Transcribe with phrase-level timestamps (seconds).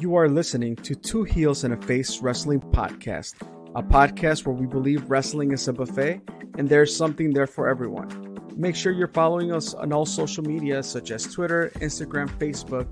[0.00, 3.34] You are listening to Two Heels and a Face Wrestling Podcast,
[3.74, 6.22] a podcast where we believe wrestling is a buffet
[6.56, 8.08] and there's something there for everyone.
[8.56, 12.86] Make sure you're following us on all social media such as Twitter, Instagram, Facebook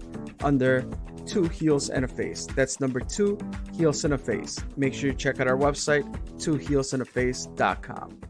[0.45, 0.87] under
[1.25, 2.47] Two Heels and a Face.
[2.55, 3.39] That's number two,
[3.75, 4.63] Heels and a Face.
[4.77, 6.05] Make sure you check out our website,
[6.37, 8.21] twoheelsandaface.com.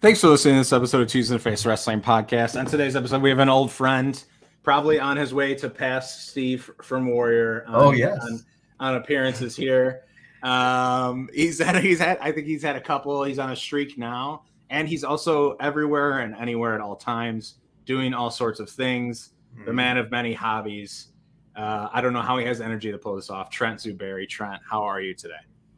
[0.00, 2.58] Thanks for listening to this episode of Tuesday Face Wrestling Podcast.
[2.58, 4.24] On today's episode, we have an old friend,
[4.62, 7.64] probably on his way to pass Steve from Warrior.
[7.66, 8.18] On, Oh, yes.
[8.22, 8.40] on,
[8.80, 10.02] on appearances here.
[10.42, 13.22] Um, he's had he's had I think he's had a couple.
[13.24, 18.12] He's on a streak now, and he's also everywhere and anywhere at all times, doing
[18.12, 19.30] all sorts of things.
[19.54, 19.64] Mm-hmm.
[19.66, 21.08] The man of many hobbies.
[21.54, 23.50] Uh, I don't know how he has energy to pull this off.
[23.50, 24.28] Trent Zuberry.
[24.28, 25.34] Trent, how are you today?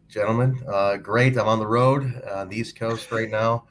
[0.09, 0.57] gentlemen.
[0.73, 1.37] Uh, great.
[1.37, 3.65] I'm on the road uh, on the East Coast right now,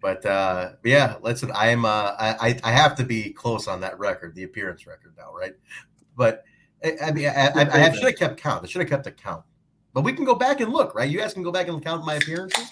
[0.00, 1.50] but uh, yeah, listen.
[1.54, 5.32] I'm uh, I I have to be close on that record, the appearance record now,
[5.34, 5.54] right?
[6.16, 6.44] But
[6.84, 8.64] I, I mean, I, I, I have, should have kept count.
[8.64, 9.44] I should have kept a count.
[9.92, 11.10] But we can go back and look, right?
[11.10, 12.70] You guys can go back and count my appearances.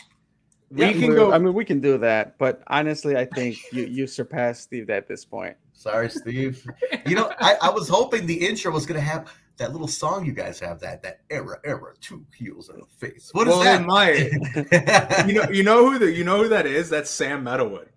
[0.70, 1.32] We Yeah, can go.
[1.32, 5.08] I mean, we can do that, but honestly, I think you you surpassed Steve at
[5.08, 5.56] this point.
[5.72, 6.64] Sorry, Steve.
[7.06, 10.24] you know, I, I was hoping the intro was going to have that little song
[10.24, 13.30] you guys have that that era era two heels in the face.
[13.32, 13.82] What is well, that?
[13.82, 15.26] it might.
[15.28, 16.88] you know, you know who the you know who that is?
[16.88, 17.88] That's Sam Meadowood.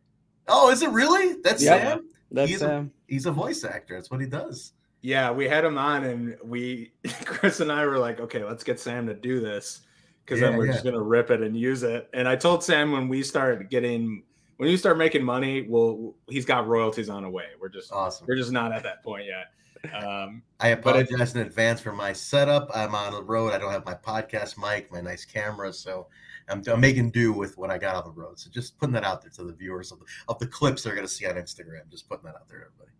[0.47, 1.39] oh, is it really?
[1.43, 1.81] That's Yep.
[1.81, 2.09] Sam.
[2.31, 3.95] That's He's a- um, He's a voice actor.
[3.95, 4.73] That's what he does.
[5.01, 6.93] Yeah, we had him on, and we
[7.25, 9.81] Chris and I were like, okay, let's get Sam to do this
[10.25, 10.73] because then we're yeah.
[10.73, 12.09] just gonna rip it and use it.
[12.13, 14.23] And I told Sam when we start getting
[14.57, 17.45] when you start making money, well, he's got royalties on the way.
[17.59, 18.27] We're just Awesome.
[18.27, 19.47] we're just not at that point yet.
[19.93, 22.69] Um, I But it- apologize in advance for my setup.
[22.75, 23.53] I'm on the road.
[23.53, 26.07] I don't have my podcast mic, my nice camera, so
[26.49, 28.39] I'm, I'm making do with what I got on the road.
[28.39, 30.95] So just putting that out there to the viewers of the, of the clips they're
[30.95, 31.89] going to see on Instagram.
[31.89, 32.91] Just putting that out there, everybody.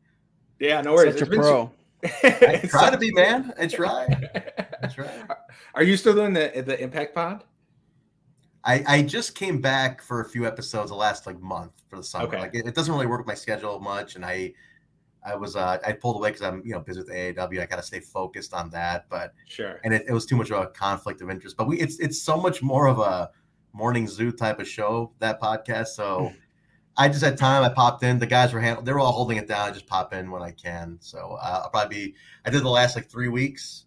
[0.60, 1.14] yeah, no worries.
[1.20, 1.72] such a It's pro.
[2.04, 3.54] I try to be, man.
[3.60, 4.08] I try.
[4.82, 5.10] I try.
[5.76, 7.44] Are you still doing the the Impact Pod?
[8.64, 12.04] I, I just came back for a few episodes the last like month for the
[12.04, 12.26] summer.
[12.26, 12.40] Okay.
[12.40, 14.54] Like it, it doesn't really work with my schedule much, and I
[15.24, 17.62] I was uh I pulled away because I'm you know busy with AAW.
[17.62, 19.80] I got to stay focused on that, but Sure.
[19.84, 21.58] and it, it was too much of a conflict of interest.
[21.58, 23.30] But we it's it's so much more of a
[23.74, 25.88] morning zoo type of show that podcast.
[25.88, 26.34] So
[26.98, 27.64] I just had time.
[27.64, 28.20] I popped in.
[28.20, 28.84] The guys were handling.
[28.86, 29.70] They were all holding it down.
[29.70, 30.98] I just pop in when I can.
[31.00, 32.16] So uh, I'll probably be.
[32.46, 33.86] I did the last like three weeks,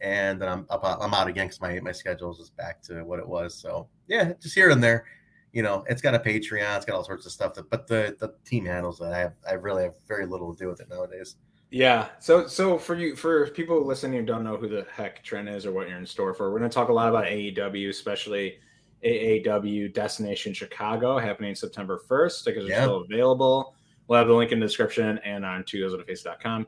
[0.00, 3.04] and then I'm up, I'm out again because my my schedule is just back to
[3.04, 3.54] what it was.
[3.54, 5.04] So yeah, just here and there.
[5.52, 6.76] You know, it's got a Patreon.
[6.76, 7.54] It's got all sorts of stuff.
[7.54, 9.12] That, but the the team handles that.
[9.12, 11.36] I have I really have very little to do with it nowadays.
[11.70, 12.08] Yeah.
[12.20, 15.66] So so for you for people listening who don't know who the heck Trent is
[15.66, 18.58] or what you're in store for, we're going to talk a lot about AAW, especially
[19.04, 22.44] AAW Destination Chicago happening September 1st.
[22.44, 22.82] Tickets are Yeah.
[22.82, 23.74] still available.
[24.06, 26.66] We'll have the link in the description and on twoheelsoftheface.com.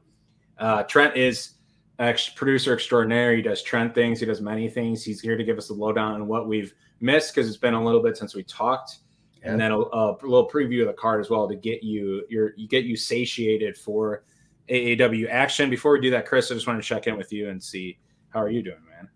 [0.58, 1.54] Uh, Trent is
[1.98, 3.34] ex producer extraordinaire.
[3.34, 4.20] He does Trent things.
[4.20, 5.04] He does many things.
[5.04, 6.72] He's here to give us the lowdown on what we've
[7.02, 8.98] missed because it's been a little bit since we talked
[9.44, 12.52] and then a, a little preview of the card as well to get you your
[12.56, 14.24] you get you satiated for
[14.68, 15.68] AAW action.
[15.68, 17.98] Before we do that, Chris, I just want to check in with you and see
[18.28, 19.08] how are you doing, man.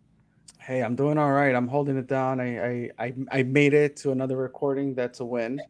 [0.58, 1.54] Hey, I'm doing all right.
[1.54, 2.40] I'm holding it down.
[2.40, 4.94] I I I, I made it to another recording.
[4.94, 5.60] That's a win.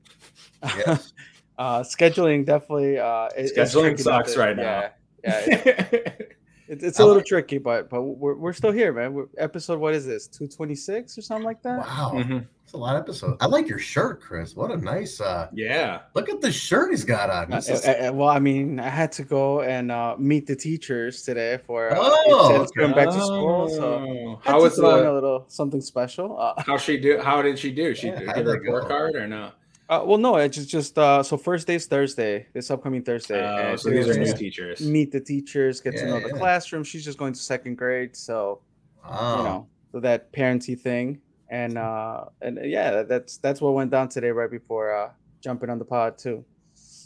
[0.63, 1.13] Yes.
[1.59, 2.99] uh, scheduling definitely.
[2.99, 4.91] Uh, Scheduling sucks to- right yeah,
[5.25, 5.33] now.
[5.47, 6.11] Yeah,
[6.69, 9.15] it- it's, it's a I little like- tricky, but but we're, we're still here, man.
[9.15, 10.27] We're, episode what is this?
[10.27, 11.79] Two twenty six or something like that.
[11.79, 13.37] Wow, it's a lot of episodes.
[13.41, 14.57] I like your shirt, Chris.
[14.57, 15.21] What a nice.
[15.21, 16.01] uh Yeah.
[16.15, 17.53] Look at the shirt he's got on.
[17.53, 20.57] Uh, is- uh, uh, well, I mean, I had to go and uh, meet the
[20.57, 23.69] teachers today for uh, Oh, it's going back to school.
[23.69, 26.39] So Oh, how was throw in a little something special.
[26.39, 27.19] Uh, how she do?
[27.19, 27.95] How did she do?
[27.95, 29.53] She Yeah, did how'd her report card or no?
[29.89, 33.41] Uh, well, no, it's just, just uh, so first day is Thursday, this upcoming Thursday.
[33.41, 34.81] Oh, and so these are new teachers.
[34.81, 36.83] Meet the teachers, get to Yeah, know the classroom.
[36.83, 38.63] She's just going to second grade, so
[39.05, 39.37] wow.
[39.37, 41.21] you know, so that parenty thing,
[41.51, 45.11] and uh, and yeah, that's that's what went down today, right before uh,
[45.41, 46.45] jumping on the pod too.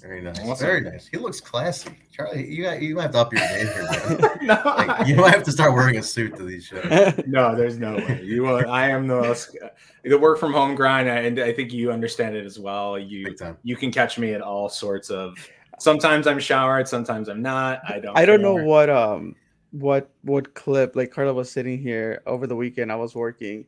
[0.01, 0.41] Very nice.
[0.41, 0.67] Awesome.
[0.67, 1.07] Very nice.
[1.07, 1.91] He looks classy.
[2.11, 5.35] Charlie, you got you might have to up your game here, no, Like, you might
[5.35, 6.85] have to start wearing a suit to these shows.
[7.27, 8.23] no, there's no way.
[8.25, 8.69] You will.
[8.71, 9.57] I am the most
[10.05, 12.99] the work from home grind, and I think you understand it as well.
[12.99, 15.37] You you can catch me at all sorts of.
[15.79, 17.81] Sometimes I'm showered, sometimes I'm not.
[17.89, 18.17] I don't.
[18.17, 19.35] I don't know what um
[19.73, 22.91] what what clip like Carla was sitting here over the weekend.
[22.91, 23.67] I was working,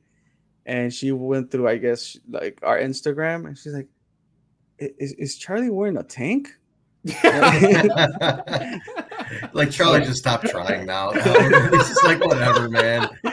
[0.67, 3.92] and she went through I guess like our Instagram, and she's like, "I-
[4.79, 6.49] "Is is Charlie wearing a tank?"
[9.53, 11.11] like Charlie just stopped trying now.
[11.15, 13.09] It's just like whatever, man.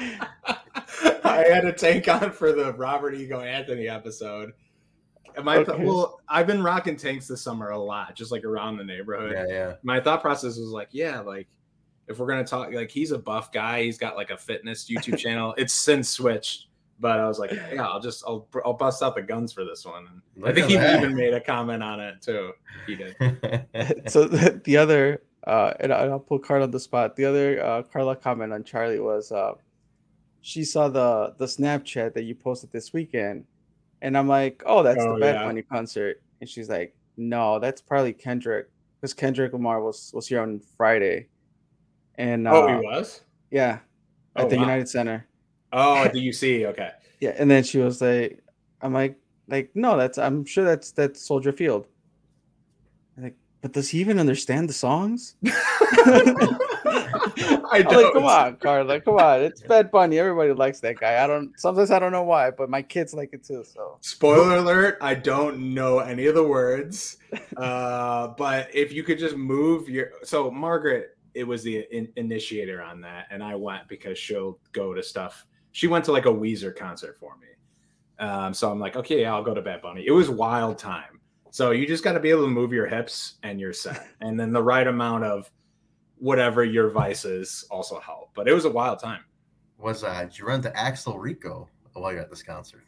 [1.23, 4.53] I had a tank on for the Robert Ego Anthony episode.
[5.43, 5.85] my th- Okay.
[5.85, 9.33] well, I've been rocking tanks this summer a lot, just like around the neighborhood.
[9.33, 9.73] Yeah, yeah.
[9.83, 11.47] My thought process was like, yeah, like
[12.07, 15.17] if we're gonna talk, like he's a buff guy, he's got like a fitness YouTube
[15.23, 15.53] channel.
[15.57, 16.68] It's since switched,
[16.99, 19.85] but I was like, yeah, I'll just I'll I'll bust out the guns for this
[19.85, 20.07] one.
[20.35, 20.99] And I think he that.
[21.01, 22.51] even made a comment on it too.
[22.87, 23.15] He did.
[24.07, 27.15] so the, the other uh and I- I'll put Carla on the spot.
[27.15, 29.53] The other uh Carla comment on Charlie was uh
[30.41, 33.45] she saw the the Snapchat that you posted this weekend,
[34.01, 35.43] and I'm like, oh, that's Oh, the Bad yeah.
[35.45, 38.67] Bunny concert, and she's like, no, that's probably Kendrick
[38.99, 41.27] because Kendrick Lamar was was here on Friday,
[42.15, 43.21] and uh, oh, he was.
[43.51, 43.79] yeah,
[44.37, 44.61] at Oh, the wow.
[44.63, 45.27] United Center,
[45.71, 46.65] Oh, do you see?
[46.65, 46.91] Okay.
[47.19, 48.41] yeah, and then she was like,
[48.81, 49.15] I'm like,
[49.47, 51.87] like no, that's I'm sure that's that's Soldier Field.
[53.17, 55.35] I'm like, but does he even understand the songs?
[57.71, 58.23] I I'm like, come don't.
[58.23, 59.41] on, Carla, come on.
[59.41, 60.17] It's Bad Bunny.
[60.17, 61.23] Everybody likes that guy.
[61.23, 61.51] I don't.
[61.59, 63.63] Sometimes I don't know why, but my kids like it too.
[63.63, 67.17] So Spoiler alert, I don't know any of the words.
[67.57, 72.81] Uh, but if you could just move your so Margaret, it was the in- initiator
[72.81, 75.45] on that, and I went because she'll go to stuff.
[75.71, 77.47] She went to like a Weezer concert for me.
[78.25, 80.03] Um, so I'm like, okay, I'll go to Bad Bunny.
[80.05, 81.19] It was wild time.
[81.51, 84.07] So you just got to be able to move your hips and you're set.
[84.21, 85.49] and then the right amount of
[86.17, 88.31] whatever your vices also help.
[88.35, 89.23] But it was a wild time.
[89.77, 92.83] Was uh did you run to Axel Rico while you're at this concert?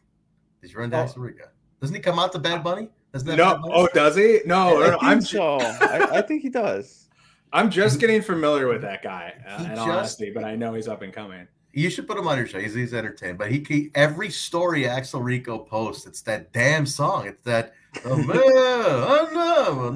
[0.62, 1.02] Did you run to Oh.
[1.04, 1.46] Axel Rico?
[1.80, 2.90] Doesn't he come out to Bad Bunny?
[3.14, 3.74] Doesn't that No, Bunny?
[3.74, 4.42] oh, does he?
[4.46, 5.58] No, no, I no, think I'm so.
[5.62, 7.08] I, I think he does.
[7.54, 10.90] I'm just getting familiar with that guy, uh, in just- honesty, but I know he's
[10.90, 11.48] up and coming.
[11.74, 12.60] You should put him on your show.
[12.60, 13.38] He's, he's entertained.
[13.38, 17.28] But he, he every story Axel Rico posts, it's that damn song.
[17.28, 17.74] It's that.
[18.06, 19.96] Oh, man, I know.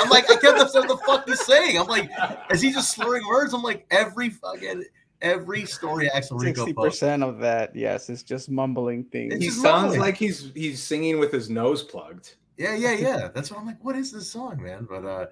[0.00, 1.78] I'm like, I can't understand what the fuck he's saying.
[1.78, 2.10] I'm like,
[2.50, 3.52] is he just slurring words?
[3.52, 4.84] I'm like, every fucking
[5.22, 7.00] every story Axel Rico Sixty posts.
[7.00, 9.34] percent of that, yes, is just mumbling things.
[9.34, 10.00] It's He sounds mumbling.
[10.00, 12.34] like he's he's singing with his nose plugged.
[12.56, 13.28] Yeah, yeah, yeah.
[13.34, 13.82] That's what I'm like.
[13.82, 14.86] What is this song, man?
[14.88, 15.26] But uh,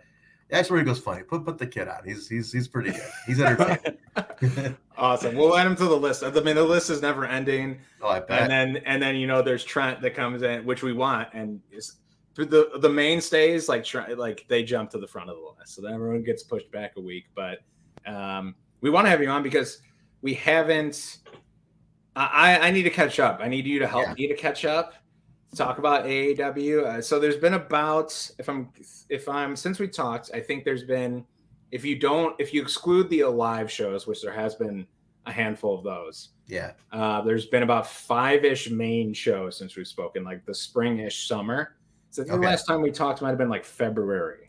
[0.52, 1.22] Axel goes funny.
[1.22, 2.04] Put put the kid on.
[2.04, 3.00] He's he's he's pretty good.
[3.26, 3.98] He's entertaining.
[4.98, 5.34] Awesome.
[5.36, 6.22] We'll add him to the list.
[6.22, 7.80] I mean, the list is never ending.
[8.02, 8.42] oh, I bet.
[8.42, 11.60] And then and then you know there's Trent that comes in, which we want, and
[11.72, 11.96] is
[12.36, 15.82] the the mainstays like Trent, like they jump to the front of the list, so
[15.82, 17.24] then everyone gets pushed back a week.
[17.34, 17.60] But
[18.06, 19.80] um, we want to have you on because
[20.20, 21.18] we haven't.
[22.14, 23.40] I I need to catch up.
[23.42, 24.12] I need you to help Yeah.
[24.14, 24.92] me to catch up.
[25.54, 26.84] Talk about AAW.
[26.84, 28.70] Uh, so there's been about if I'm
[29.10, 31.24] if I'm since we talked, I think there's been
[31.70, 34.86] if you don't if you exclude the alive shows, which there has been
[35.26, 36.30] a handful of those.
[36.48, 36.72] yeah.
[36.90, 41.28] Uh, there's been about five ish main shows since we've spoken, like the spring ish
[41.28, 41.76] summer.
[42.10, 42.46] So the Okay.
[42.46, 44.48] last time we talked might have been like February.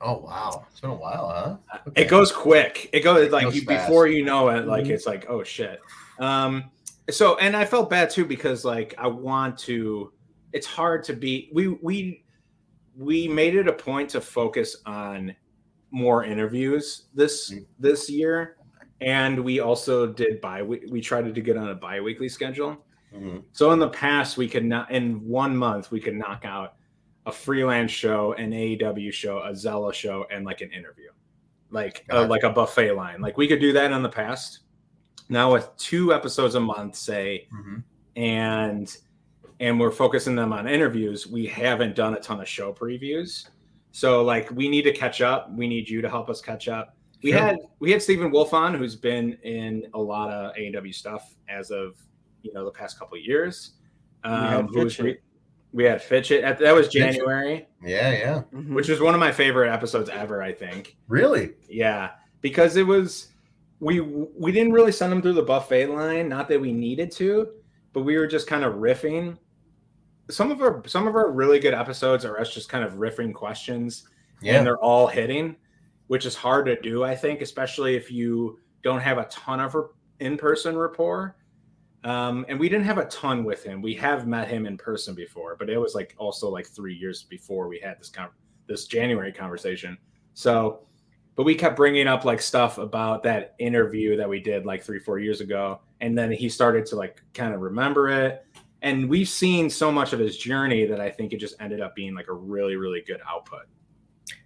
[0.00, 1.56] Oh wow, it's been a while, huh?
[1.86, 2.90] Uh, It goes quick.
[2.92, 4.90] It goes like goes you, before you know it, like Mhm.
[4.90, 5.80] it's like oh shit.
[6.20, 6.70] Um,
[7.10, 10.12] so and I felt bad too because like I want to.
[10.54, 11.50] It's hard to be.
[11.52, 12.24] We we
[12.96, 15.34] we made it a point to focus on
[15.90, 17.66] more interviews this Mhm.
[17.80, 18.56] this year,
[19.00, 20.62] and we also did bi.
[20.62, 22.86] We, we tried to get on a bi-weekly schedule.
[23.12, 23.42] Mhm.
[23.52, 26.74] So in the past, we could not in one month we could knock out
[27.26, 31.10] a freelance show, an AAW show, a Zelo show, and like an interview,
[31.70, 33.20] like uh, like a buffet line.
[33.20, 34.60] Like we could do that in the past.
[35.28, 37.82] Now with two episodes a month, say, Mhm.
[38.16, 38.96] and
[39.64, 43.48] and we're focusing them on interviews, we haven't done a ton of show previews.
[43.92, 45.50] So like we need to catch up.
[45.52, 46.96] We need you to help us catch up.
[47.22, 47.40] We Sure.
[47.40, 51.70] had we had Stephen Wolf on, who's been in a lot of AAW stuff as
[51.70, 51.96] of
[52.42, 53.72] you know the past couple of years.
[54.24, 55.04] Um, had who Fitchett.
[55.04, 55.18] re-
[55.72, 56.44] we had Fitchett.
[56.44, 57.14] At, that was Fitchett.
[57.16, 58.42] January, Yeah, yeah.
[58.52, 58.74] Mhm.
[58.74, 60.42] which was one of my favorite episodes ever.
[60.42, 60.96] I think.
[61.08, 61.52] Really?
[61.68, 62.10] Yeah,
[62.42, 63.28] because it was
[63.80, 66.28] we we didn't really send them through the buffet line.
[66.28, 67.48] Not that we needed to,
[67.94, 69.38] but we were just kind of riffing.
[70.30, 73.34] Some of our some of our really good episodes are us just kind of riffing
[73.34, 74.08] questions
[74.56, 75.56] and they're all hitting,
[76.06, 79.74] which is hard to do, I think, especially if you don't have a ton of
[80.20, 81.36] in person rapport.
[82.04, 83.80] Um, and we didn't have a ton with him.
[83.80, 87.22] We have met him in person before, but it was like also like three years
[87.22, 88.28] before we had this con-
[88.66, 89.96] this January conversation.
[90.34, 90.86] So,
[91.34, 94.98] but we kept bringing up like stuff about that interview that we did like three
[94.98, 98.44] four years ago, and then he started to like kind of remember it.
[98.84, 101.96] And we've seen so much of his journey that I think it just ended up
[101.96, 103.62] being like a really really good output.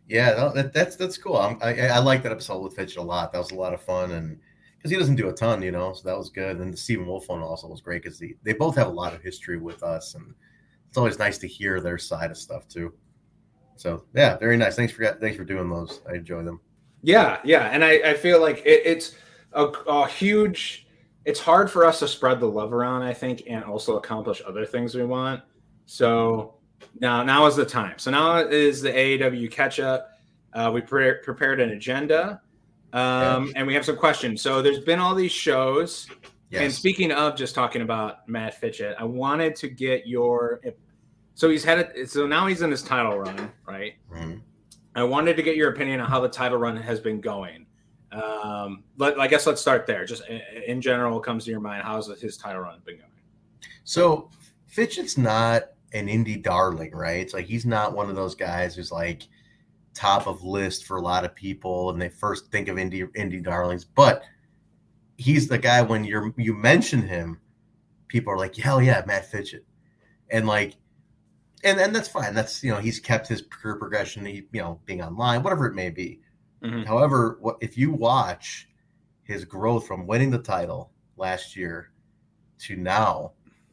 [0.08, 1.36] Yeah, that, that's that's cool.
[1.36, 3.32] I'm, I I like that episode with Fitch a lot.
[3.32, 4.38] That was a lot of fun, and
[4.78, 6.58] because he doesn't do a ton, you know, so that was good.
[6.60, 9.12] And the Stephen Wolf one also was great because they, they both have a lot
[9.12, 10.34] of history with us, and
[10.88, 12.94] it's always nice to hear their side of stuff too.
[13.76, 14.76] So yeah, very nice.
[14.76, 16.00] Thanks for thanks for doing those.
[16.08, 16.60] I enjoy them.
[17.02, 19.14] Yeah, yeah, and I, I feel like it, it's
[19.52, 20.87] a, a huge.
[21.28, 24.64] It's hard for us to spread the love around, I think, and also accomplish other
[24.64, 25.42] things we want.
[25.84, 26.54] So
[27.00, 27.98] now now is the time.
[27.98, 30.08] So now is the AAW catch up.
[30.54, 32.40] Uh, we pre- prepared an agenda,
[32.94, 34.40] um, and we have some questions.
[34.40, 36.08] So there's been all these shows.
[36.48, 36.62] Yes.
[36.62, 40.62] And speaking of just talking about Matt Fitchett, I wanted to get your.
[41.34, 42.08] So he's had it.
[42.08, 43.96] So now he's in his title run, right?
[44.10, 44.40] Mhm.
[44.94, 47.66] I wanted to get your opinion on how the title run has been going.
[48.12, 50.04] Um, but I guess let's start there.
[50.04, 50.22] Just
[50.66, 51.82] in, general, what comes to your mind?
[51.82, 53.10] How's his title run been going?
[53.84, 54.30] So
[54.66, 57.20] Fitchett's not an indie darling, right?
[57.20, 59.22] It's like he's not one of those guys who's like
[59.94, 63.42] top of list for a lot of people and they first think of indie indie
[63.42, 64.22] darlings, but
[65.16, 67.40] he's the guy when you're you mention him,
[68.08, 69.66] people are like, hell yeah, Matt Fitchett.
[70.30, 70.74] And like
[71.64, 72.34] and and that's fine.
[72.34, 75.74] That's you know, he's kept his career progression, he, you know, being online, whatever it
[75.74, 76.20] may be.
[76.62, 76.86] Mhm.
[76.86, 78.68] However, what if you watch
[79.22, 81.92] his growth from winning the title last year
[82.60, 83.32] to now,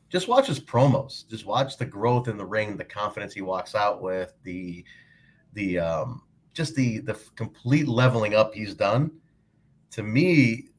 [0.09, 1.27] just watch his promos.
[1.27, 4.85] Just watch the growth in the ring, the confidence he walks out with, the
[5.53, 6.23] the um
[6.53, 9.11] just the the complete leveling up he's done.
[9.91, 10.69] To me,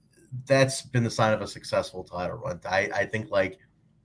[0.47, 2.61] that's been the sign of a successful title run.
[2.69, 3.59] I, I think like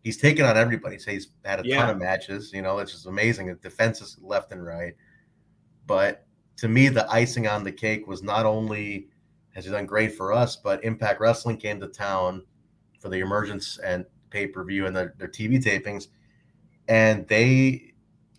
[0.03, 0.97] he's taken on everybody.
[0.97, 1.81] So he's had a Yeah.
[1.81, 3.47] ton of matches, you know, it's just amazing.
[3.47, 4.95] The Defenses left and right.
[5.85, 6.25] But
[6.61, 9.07] to me, the icing on the cake was not only
[9.55, 12.43] has he done great for us, but Impact Wrestling came to town
[12.99, 16.09] for the emergence and pay per view and their, their TV tapings,
[16.87, 17.93] and they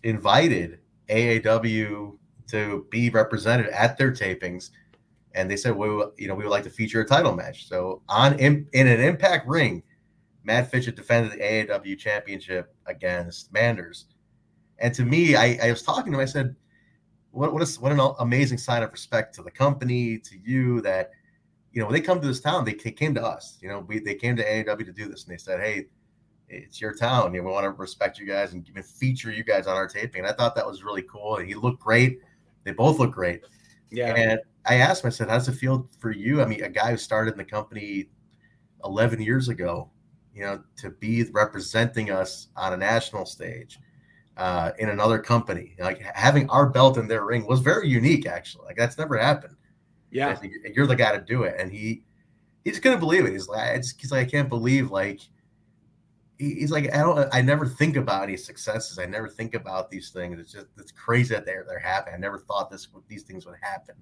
[0.05, 4.71] invited AAW to be represented at their tapings,
[5.33, 7.67] and they said, "We, would- you know, we would like to feature a title match."
[7.67, 9.83] So on in, in an Impact ring,
[10.45, 14.05] Matt Fitchett defended the AAW Championship against Manders,
[14.79, 16.23] and to me, I, I was talking to him.
[16.23, 16.55] I said,
[17.33, 21.11] "What what is what an amazing sign of respect to the company, to you that."
[21.73, 23.57] You know, when they come to this town, they, they came to us.
[23.63, 25.87] You know, we they came to AAW to do this, and they said, "Hey,
[26.49, 27.33] it's your town.
[27.33, 29.89] You know, we want to respect you guys and even feature you guys on our
[29.89, 31.37] taping." And I thought that was really cool.
[31.37, 32.21] And he looked great.
[32.65, 33.43] They both look great.
[33.91, 34.15] Yeah.
[34.15, 36.43] And I asked him, I said, "How does it feel for you?
[36.43, 38.11] I mean, a guy who started in the company
[38.85, 39.91] 11 years ago,
[40.35, 43.79] you know, to be representing us on a national stage
[44.37, 48.27] uh, in another company, like having our belt in their ring was very unique.
[48.27, 49.57] Actually, like that's never happened.
[50.11, 50.37] Yeah.
[50.75, 51.57] you're the guy to do it.
[51.59, 52.03] And he
[52.65, 53.33] he's just couldn't believe it.
[53.33, 55.21] He's like, just, he's like, I can't believe like
[56.39, 58.99] he's like, I don't I never think about any successes.
[58.99, 60.39] I never think about these things.
[60.39, 62.15] It's just it's crazy that they're they're happening.
[62.15, 63.95] I never thought this these things would happen.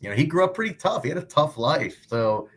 [0.00, 1.02] You know, he grew up pretty tough.
[1.02, 2.06] He had a tough life.
[2.08, 2.48] So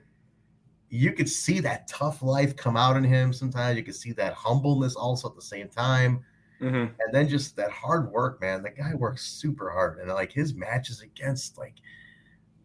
[0.89, 3.77] you could see that tough life come out in him sometimes.
[3.77, 6.23] You could see that humbleness also at the same time
[6.61, 8.63] hmm and then just that hard work, man.
[8.63, 11.75] The guy works super hard, and like his matches against like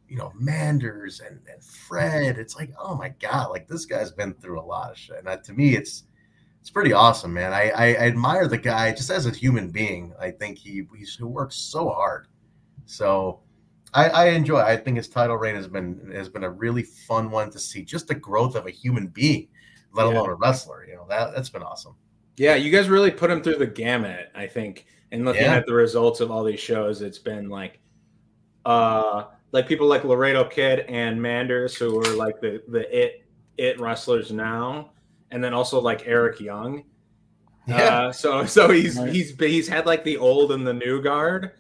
[0.09, 4.35] you know Manders and, and Fred, it's like oh my god, like this guy's been
[4.35, 5.19] through a lot of shit.
[5.19, 6.05] And that, to me, it's
[6.61, 7.53] it's pretty awesome, man.
[7.55, 10.15] I, I I admire the guy just as a human being.
[10.21, 12.29] I think he he works so hard.
[12.87, 13.43] So
[13.95, 14.61] I, I enjoy.
[14.61, 17.85] I think his title reign has been has been a really fun one to see.
[17.85, 19.49] Just the growth of a human being,
[19.93, 20.07] let Yeah.
[20.07, 20.87] alone a wrestler.
[20.87, 21.97] You know that that's been awesome.
[22.37, 24.87] Yeah, you guys really put him through the gamut, I think.
[25.13, 25.55] And looking Yeah.
[25.57, 27.79] at the results of all these shows, it's been like
[28.67, 33.25] uh like people like Laredo Kid and Manders who are like the the it
[33.57, 34.91] it wrestlers now,
[35.31, 36.85] and then also like Eric Young.
[37.73, 41.53] Uh, so so he's he's he's had like the old and the new guard.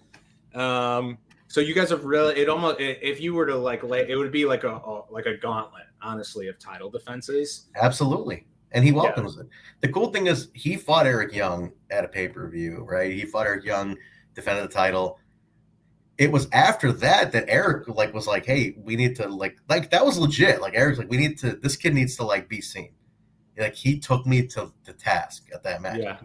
[0.54, 4.16] Um so you guys have really it almost if you were to like lay it
[4.16, 7.66] would be like a, a like a gauntlet honestly of title defenses.
[7.76, 8.44] Absolutely.
[8.74, 9.46] And he welcomes it.
[9.80, 13.12] The cool thing is he fought Eric Young at a pay-per-view, right?
[13.12, 13.96] He fought Eric Young,
[14.34, 15.18] defended the title.
[16.18, 19.90] It was after that that Eric like was like, hey, we need to like like
[19.90, 20.60] that was legit.
[20.60, 22.90] Like Eric's like, we need to this kid needs to like be seen.
[23.56, 26.00] Like he took me to the task at that match.
[26.00, 26.18] Yeah.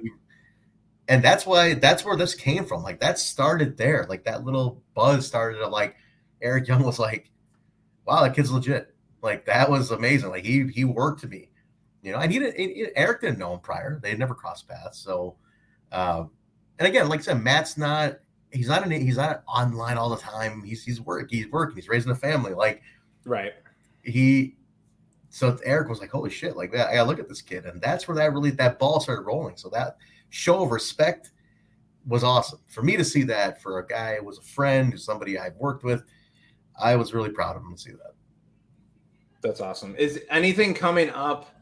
[1.07, 2.83] And that's why that's where this came from.
[2.83, 4.05] Like that started there.
[4.07, 5.95] Like that little buzz started of like
[6.41, 7.31] Eric Young was like,
[8.05, 8.93] wow, that kid's legit.
[9.21, 10.29] Like that was amazing.
[10.29, 11.48] Like he he worked me,
[12.01, 12.19] you know.
[12.19, 12.57] And he didn't.
[12.57, 13.99] he- Eric didn't know him prior.
[14.01, 14.99] They had never crossed paths.
[14.99, 15.35] So,
[15.91, 16.31] um,
[16.79, 18.19] and again, like I said, Matt's not.
[18.51, 18.91] He's not an.
[18.91, 20.63] He's not online all the time.
[20.63, 21.29] He's he's work.
[21.29, 21.75] He's working.
[21.75, 22.53] He's raising a family.
[22.53, 22.81] Like
[23.25, 23.53] Right.
[24.03, 24.55] he.
[25.29, 28.07] So Eric was like, "Holy shit!" Like I gotta look at this kid, and that's
[28.07, 29.55] where that really that ball started rolling.
[29.57, 29.97] So that
[30.29, 31.31] show of respect
[32.07, 35.03] was awesome for me to see that for a guy who was a friend, who's
[35.05, 36.03] somebody I've worked with.
[36.81, 38.13] I was really proud of him to see that.
[39.41, 39.95] That's awesome.
[39.97, 41.53] Is anything coming up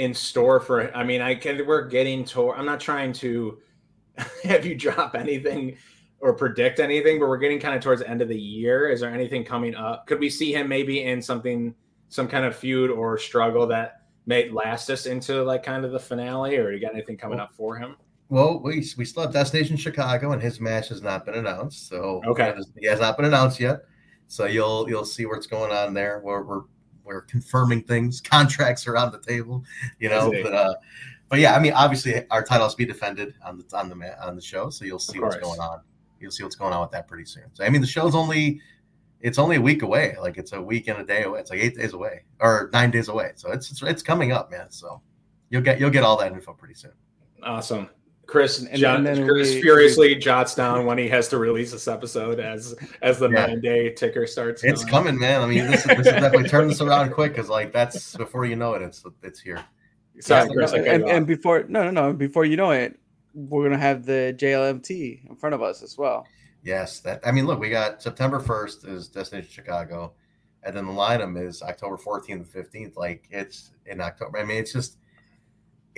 [0.00, 0.94] in store for?
[0.96, 1.66] I mean, I can.
[1.66, 2.52] We're getting to.
[2.52, 3.58] I'm not trying to
[4.44, 5.76] have you drop anything
[6.20, 8.88] or predict anything, but we're getting kind of towards the end of the year.
[8.88, 10.06] Is there anything coming up?
[10.06, 11.74] Could we see him maybe in something,
[12.08, 15.98] some kind of feud or struggle that may last us into like kind of the
[16.00, 17.96] finale, or you got anything coming up for him?
[18.28, 21.88] Well, we we still have Destination Chicago, and his match has not been announced.
[21.88, 22.54] So Okay.
[22.78, 23.80] he has not been announced yet.
[24.28, 26.20] So you'll you'll see what's going on there.
[26.24, 26.62] We're we're
[27.14, 28.20] we're confirming things.
[28.24, 29.64] Contracts are on the table,
[29.98, 30.30] you know.
[30.42, 30.74] But uh,
[31.28, 34.42] but yeah, I mean, obviously our titles be defended on the on the on the
[34.42, 34.70] show.
[34.70, 35.80] So you'll see what's going on.
[36.20, 37.44] You'll see what's going on with that pretty soon.
[37.52, 38.60] So I mean, the show's only
[39.20, 40.16] it's only a week away.
[40.20, 41.40] Like it's a week and a day away.
[41.40, 43.32] It's like eight days away or nine days away.
[43.36, 44.70] So it's it's, it's coming up, man.
[44.70, 45.00] So
[45.50, 46.92] you'll get you'll get all that info pretty soon.
[47.42, 47.88] Awesome.
[48.30, 51.72] Chris, And- jot- and then Chris we- furiously jots down when he has to release
[51.72, 53.46] this episode as as the Yeah.
[53.46, 54.62] nine day ticker starts.
[54.62, 54.90] It's going.
[54.92, 55.42] coming, man.
[55.42, 58.44] I mean, this, is- this is definitely turn this around quick because like that's before
[58.46, 59.64] you know it, it's it's here.
[60.20, 60.72] Sorry, Yeah, Chris.
[60.72, 62.98] no, and, and before no no no before you know it,
[63.34, 66.26] we're gonna have the JLMT in front of us as well.
[66.62, 67.20] Yes, that.
[67.26, 70.12] I mean, look, we got September first is Destination Chicago,
[70.62, 72.96] and then the lineup is October fourteenth and fifteenth.
[72.96, 74.38] Like it's in October.
[74.38, 74.98] I mean, it's just.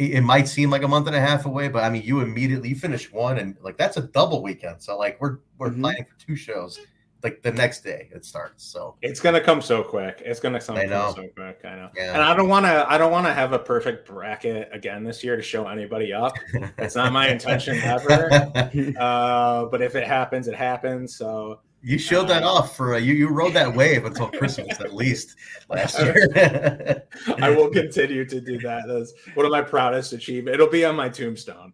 [0.02, 2.21] It, it might seem like a month and a half away, but I mean, you
[2.21, 4.82] immediately you finish one, and like that's a double weekend.
[4.82, 5.80] So like we're we're Mhm.
[5.80, 6.80] planning for two shows,
[7.23, 8.64] like the next day it starts.
[8.64, 10.21] So It's gonna come so quick.
[10.25, 11.12] It's gonna come I know.
[11.14, 11.61] so quick.
[11.64, 11.90] I know.
[11.97, 12.14] Yeah.
[12.14, 12.85] And I don't want to.
[12.90, 16.35] I don't want to have a perfect bracket again this year to show anybody up.
[16.78, 18.28] It's not my intention ever.
[18.99, 21.14] Uh, but if it happens, it happens.
[21.16, 23.14] So You showed that off for uh, you.
[23.14, 25.36] You rode that wave until Christmas at least
[25.68, 27.04] last year.
[27.38, 28.84] I will continue to do that.
[28.86, 30.54] That's one of my proudest achievements.
[30.54, 31.72] It'll be on my tombstone.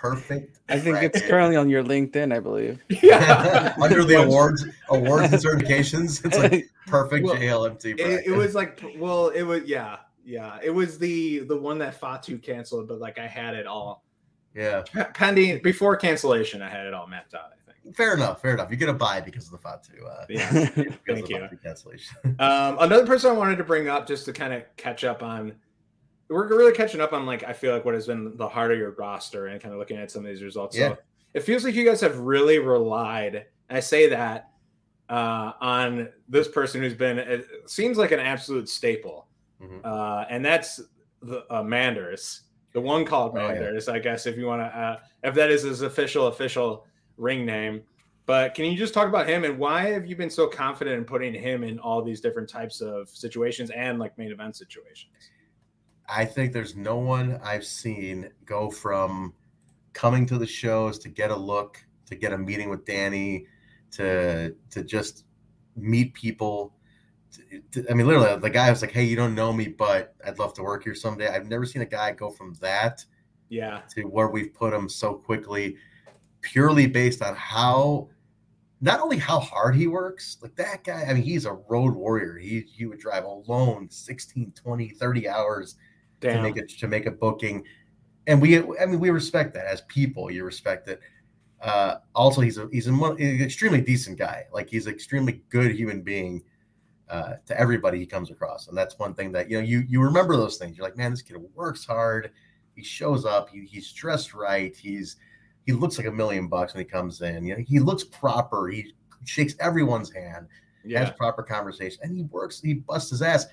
[0.00, 0.60] Perfect.
[0.70, 2.82] I think it's currently on your LinkedIn, I believe.
[3.02, 3.74] yeah.
[3.82, 6.24] under the awards, awards and certifications.
[6.24, 8.00] It's like perfect Well, JLMT.
[8.00, 10.58] It, it was like, well, it was yeah, yeah.
[10.62, 14.02] It was the the one that Fatu canceled, but like I had it all
[14.54, 16.62] yeah, pending before cancellation.
[16.62, 17.52] I had it all mapped out.
[17.94, 18.40] Fair enough.
[18.42, 18.70] Fair enough.
[18.70, 20.04] You get a buy because of the Fatu.
[20.04, 20.50] Uh, Yeah.
[21.06, 21.48] Thank you.
[21.62, 22.16] Cancellation.
[22.38, 25.54] Um, another person I wanted to bring up just to kind of catch up on.
[26.28, 28.78] We're really catching up on like I feel like what has been the heart of
[28.78, 30.76] your roster and kind of looking at some of these results.
[30.76, 30.90] Yeah.
[30.90, 30.96] So
[31.34, 33.46] it feels like you guys have really relied.
[33.68, 34.50] And I say that
[35.08, 39.26] uh, on this person who's been it seems like an absolute staple,
[39.60, 39.84] Mhm.
[39.84, 40.80] uh, and that's
[41.20, 42.42] the uh, Manders,
[42.74, 43.54] the one called Oh, yeah.
[43.54, 43.88] Manders.
[43.88, 46.86] I guess if you want to, uh, if that is his official official
[47.20, 47.82] ring name.
[48.26, 51.04] But can you just talk about him and why have you been so confident in
[51.04, 55.12] putting him in all these different types of situations and like main event situations?
[56.08, 59.32] I think there's no one I've seen go from
[59.92, 63.46] coming to the shows to get a look, to get a meeting with Danny,
[63.92, 65.24] to to just
[65.76, 66.74] meet people.
[67.32, 70.14] To- to- I mean, literally, the guy was like, "Hey, you don't know me, but
[70.24, 73.04] I'd love to work here someday." I've never seen a guy go from that
[73.48, 73.82] Yeah.
[73.94, 75.76] to where we've put him so quickly,
[76.40, 78.08] purely based on how
[78.80, 82.38] not only how hard he works, like that guy, I mean, he's a road warrior.
[82.38, 85.76] He he would drive alone 16, 20, 30 hours
[86.36, 87.64] to make it to make a booking.
[88.26, 91.00] And we I mean we respect that as people, you respect it.
[91.60, 94.44] Uh also he's a he's, a, he's an extremely decent guy.
[94.52, 96.42] Like he's an extremely good human being
[97.10, 98.68] uh, to everybody he comes across.
[98.68, 100.76] And that's one thing that you know you you remember those things.
[100.76, 102.30] You're like, man, this kid works hard.
[102.76, 103.50] He shows up.
[103.50, 104.74] He, he's dressed right.
[104.74, 105.16] He's
[105.66, 107.44] he looks like a million bucks when he comes in.
[107.44, 108.68] You know, he looks proper.
[108.68, 108.92] He
[109.24, 110.46] shakes everyone's hand,
[110.94, 112.60] has proper conversation, and he works.
[112.60, 113.46] He busts his ass.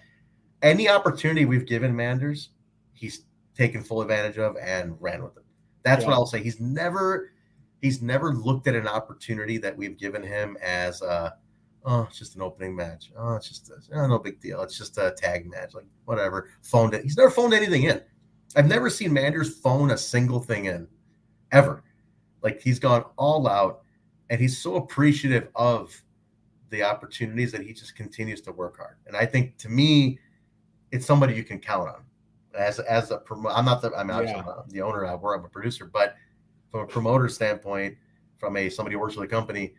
[0.61, 2.49] Any opportunity we've given Manders,
[2.93, 5.43] he's taken full advantage of and ran with it.
[5.83, 6.41] That's what I'll say.
[6.43, 7.31] He's never
[7.81, 11.31] he's never looked at an opportunity that we've given him as uh
[11.85, 13.11] oh it's just an opening match.
[13.17, 14.61] Oh, it's just a, oh, no big deal.
[14.61, 16.49] It's just a tag match, like whatever.
[16.63, 17.03] Phoned it.
[17.03, 18.01] He's never phoned anything in.
[18.55, 20.87] I've never seen Manders phone a single thing in
[21.51, 21.83] ever.
[22.43, 23.81] Like he's gone all out
[24.29, 25.99] and he's so appreciative of
[26.69, 28.97] the opportunities that he just continues to work hard.
[29.07, 30.19] And I think to me,
[30.91, 32.03] it's somebody you can count on
[32.57, 33.51] as as a promo.
[33.55, 34.45] I'm not the I'm obviously Yeah.
[34.45, 35.05] not the owner.
[35.05, 36.15] I work I'm a producer, but
[36.69, 37.97] from a promoter standpoint,
[38.37, 39.73] from a somebody who works for the company,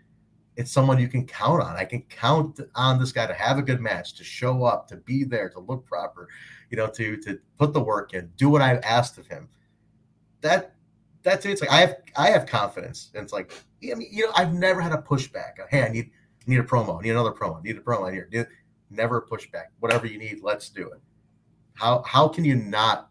[0.57, 1.77] it's someone you can count on.
[1.77, 4.97] I can count on this guy to have a good match, to show up, to
[4.97, 6.29] be there, to look proper,
[6.71, 9.49] you know, to to put the work in, do what I've asked of him.
[10.41, 10.75] That
[11.29, 11.51] that's it.
[11.51, 13.11] It's like I have I have confidence.
[13.15, 15.55] And it's like I mean, you know, I've never had a pushback.
[15.69, 16.11] Hey, I need
[16.47, 18.29] need a promo, need another promo, need a promo here.
[18.33, 18.47] Need,
[18.91, 19.67] never pushback.
[19.81, 21.01] Whatever you need, let's do it.
[21.75, 23.11] How how can you not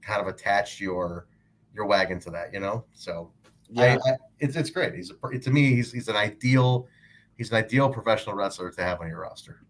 [0.00, 1.26] kind of attach your
[1.74, 2.84] your wagon to that, you know?
[2.92, 3.32] So
[3.68, 3.98] Yeah.
[4.06, 4.94] I, I, it's it's great.
[4.94, 6.88] He's a, to me, he's he's an ideal
[7.36, 9.62] he's an ideal professional wrestler to have on your roster.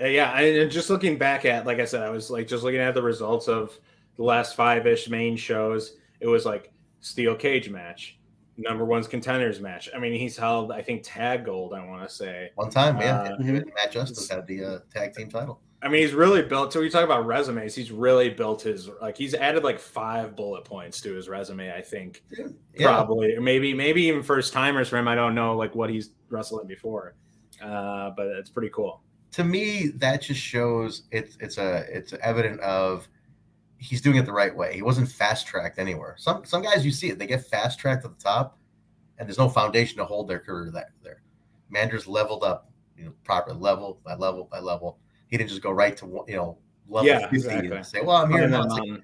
[0.00, 2.64] Uh, yeah, and and just looking back at, like I said, I was like just
[2.64, 3.78] looking at the results of
[4.16, 5.96] the last five ish main shows.
[6.20, 6.72] It was like
[7.04, 8.18] steel cage match,
[8.56, 9.88] number one's contenders match.
[9.94, 11.74] I mean, he's held, I think, tag gold.
[11.74, 12.50] I want to say.
[12.54, 15.60] One time, yeah, Uh, Matt Justice had the uh, tag team title.
[15.82, 16.72] I mean, he's really built.
[16.72, 17.74] So we talk about resumes.
[17.74, 21.70] He's really built his like he's added like five bullet points to his resume.
[21.70, 22.22] I think
[22.74, 22.88] yeah.
[22.88, 25.08] probably, or maybe maybe even first timers for him.
[25.08, 27.16] I don't know like what he's wrestling before,
[27.62, 29.02] uh, but it's pretty cool.
[29.32, 33.06] To me, that just shows it's it's a it's evident of
[33.84, 34.74] he's doing it the right way.
[34.74, 36.16] He wasn't fast tracked anywhere.
[36.18, 38.58] Some some guys you see it, they get fast tracked at the top,
[39.18, 41.22] and there's no foundation to hold their career that there.
[41.70, 44.98] Manders leveled up, you know, proper level by level by level
[45.34, 47.76] he didn't just go right to you know level yeah, 50 exactly.
[47.76, 48.66] and say, "Well, I'm here." Now.
[48.66, 49.02] Like, um,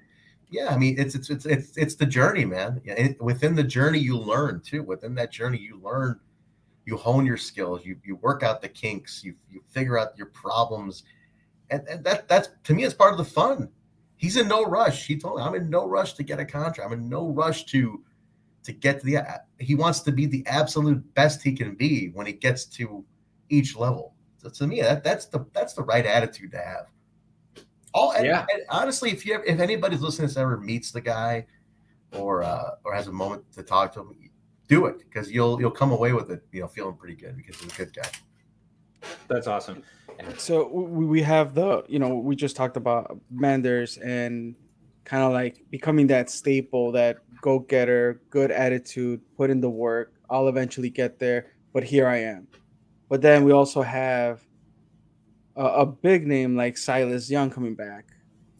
[0.49, 2.81] yeah, I mean, it's it's it's it's it's the journey, man.
[3.19, 4.81] within the journey, you learn too.
[4.83, 6.19] Within that journey, you learn,
[6.85, 10.27] you hone your skills, you you work out the kinks, you you figure out your
[10.27, 11.03] problems,
[11.69, 13.69] and, and that that's to me, it's part of the fun.
[14.21, 15.05] He's in no rush.
[15.05, 16.89] He told me, "I'm in no rush to get a contract.
[16.89, 18.03] I'm in no rush to."
[18.63, 19.17] to get to the
[19.57, 23.03] he wants to be the absolute best he can be when he gets to
[23.49, 26.87] each level so to me, that, that's the that's the right attitude to have.
[27.93, 28.45] All and, yeah.
[28.51, 31.45] And honestly, if you if anybody's listening to this ever meets the guy,
[32.13, 34.15] or uh, or has a moment to talk to him,
[34.67, 37.59] do it because you'll you'll come away with it, you know, feeling pretty good because
[37.59, 38.09] he's a good guy.
[39.27, 39.83] That's awesome.
[40.37, 44.55] So we have the you know we just talked about Manders and
[45.03, 50.13] kind of like becoming that staple, that go getter, good attitude, put in the work.
[50.29, 52.47] I'll eventually get there, but here I am.
[53.09, 54.41] But then we also have
[55.55, 58.05] a, a big name like Silas Young coming back.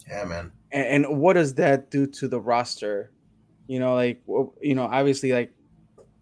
[0.07, 0.51] Yeah, man.
[0.71, 3.11] And, and what does that do to the roster?
[3.67, 4.21] You know, like
[4.61, 5.53] you know, obviously, like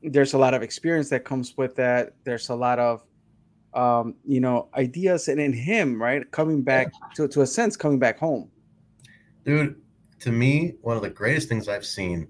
[0.03, 2.13] there's a lot of experience that comes with that.
[2.23, 3.03] There's a lot of
[3.73, 6.29] um, you know, ideas and in him, right?
[6.31, 8.49] Coming back to, to a sense, coming back home.
[9.45, 9.81] Dude,
[10.19, 12.27] to me, one of the greatest things I've seen,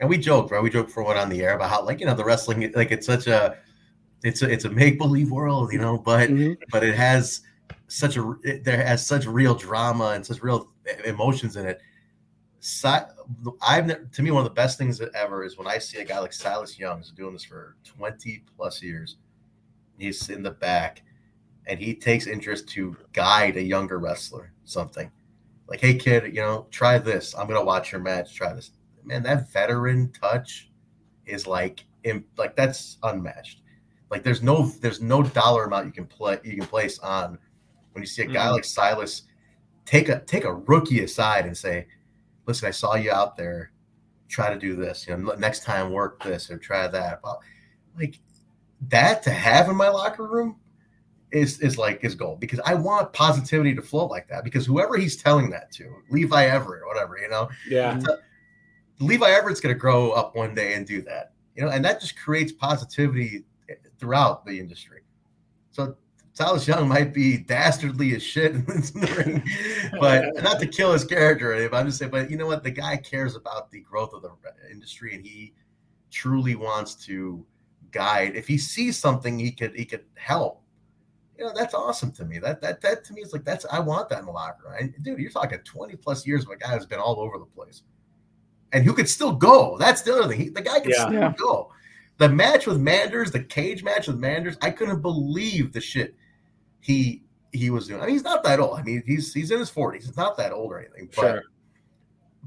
[0.00, 0.62] and we joked, right?
[0.62, 2.92] We joked for one on the air about how, like, you know, the wrestling, like,
[2.92, 3.56] it's such a
[4.22, 6.54] it's a it's a make believe world, you know, but mm-hmm.
[6.70, 7.42] but it has
[7.88, 10.72] such a it, there has such real drama and such real
[11.04, 11.80] emotions in it.
[12.60, 12.88] Si-
[13.62, 16.18] I've to me one of the best things ever is when I see a guy
[16.18, 19.16] like Silas Young's doing this for 20 plus years.
[19.98, 21.02] He's in the back
[21.66, 25.10] and he takes interest to guide a younger wrestler something
[25.68, 27.34] like, hey kid, you know, try this.
[27.36, 28.34] I'm gonna watch your match.
[28.34, 28.72] Try this.
[29.04, 30.70] Man, that veteran touch
[31.26, 31.84] is like,
[32.36, 33.60] like that's unmatched.
[34.10, 37.38] Like there's no there's no dollar amount you can play you can place on
[37.92, 38.54] when you see a guy mm-hmm.
[38.54, 39.24] like Silas
[39.84, 41.86] take a take a rookie aside and say,
[42.46, 43.72] "Listen, I saw you out there.
[44.28, 45.06] Try to do this.
[45.06, 47.40] You know, next time work this or try that." About
[47.98, 48.18] like
[48.88, 50.56] that to have in my locker room
[51.30, 54.96] is is like his goal because I want positivity to flow like that because whoever
[54.96, 58.00] he's telling that to, Levi Everett or whatever, you know, yeah,
[59.00, 62.00] Levi Everett's going to grow up one day and do that, you know, and that
[62.00, 63.44] just creates positivity
[63.98, 65.02] throughout the industry.
[65.70, 65.96] So
[66.32, 71.04] Silas Young might be dastardly as shit in the ring, but not to kill his
[71.04, 71.68] character.
[71.74, 72.62] I'm just saying, but you know what?
[72.62, 74.30] The guy cares about the growth of the
[74.70, 75.52] industry, and he
[76.10, 77.44] truly wants to
[77.90, 78.36] guide.
[78.36, 80.62] If he sees something, he could he could help.
[81.38, 82.38] You know, that's awesome to me.
[82.38, 84.94] That that that to me is like that's I want that in the locker room.
[85.02, 87.82] dude, you're talking 20 plus years of a guy who's been all over the place,
[88.72, 89.76] and who could still go.
[89.78, 90.40] That's the other thing.
[90.40, 91.06] He, the guy can yeah.
[91.06, 91.34] still yeah.
[91.36, 91.70] go.
[92.18, 96.16] The match with Manders, the cage match with Manders, I couldn't believe the shit
[96.80, 97.22] he
[97.52, 98.00] he was doing.
[98.00, 98.78] I mean, he's not that old.
[98.78, 100.06] I mean, he's he's in his forties.
[100.06, 101.08] He's not that old or anything.
[101.14, 101.42] But sure.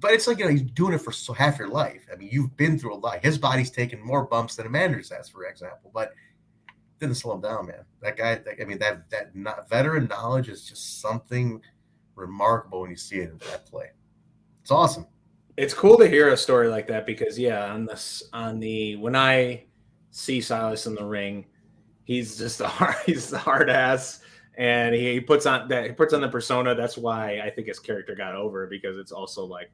[0.02, 2.06] But it's like you know he's doing it for so half your life.
[2.12, 3.24] I mean, you've been through a lot.
[3.24, 5.92] His body's taken more bumps than a Manders has, for example.
[5.94, 6.14] But
[7.00, 7.86] didn't slow him down, man.
[8.02, 8.42] That guy.
[8.60, 11.62] I mean, that that not, veteran knowledge is just something
[12.16, 13.92] remarkable when you see it in that play.
[14.62, 15.08] It's awesome
[15.58, 19.16] it's cool to hear a story like that because yeah, on this on the when
[19.16, 19.66] I
[20.12, 21.46] see Silas in the ring,
[22.04, 24.22] he's just a hard he's a hard ass
[24.58, 26.76] and he puts on that he puts on the persona.
[26.76, 29.72] That's why I think his character got over because it's also like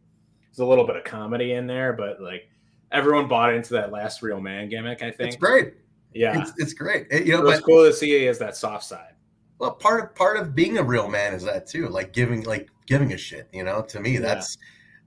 [0.57, 2.49] there's a little bit of comedy in there, but like
[2.91, 5.03] everyone bought into that last real man gimmick.
[5.03, 5.75] I think it's great.
[6.13, 7.07] Yeah, it's, it's great.
[7.11, 9.13] It, you know, it's cool to see he has that soft side.
[9.59, 12.69] Well, part of part of being a real man is that too, like giving like
[12.87, 13.49] giving a shit.
[13.53, 14.21] You know, to me, yeah.
[14.21, 14.57] that's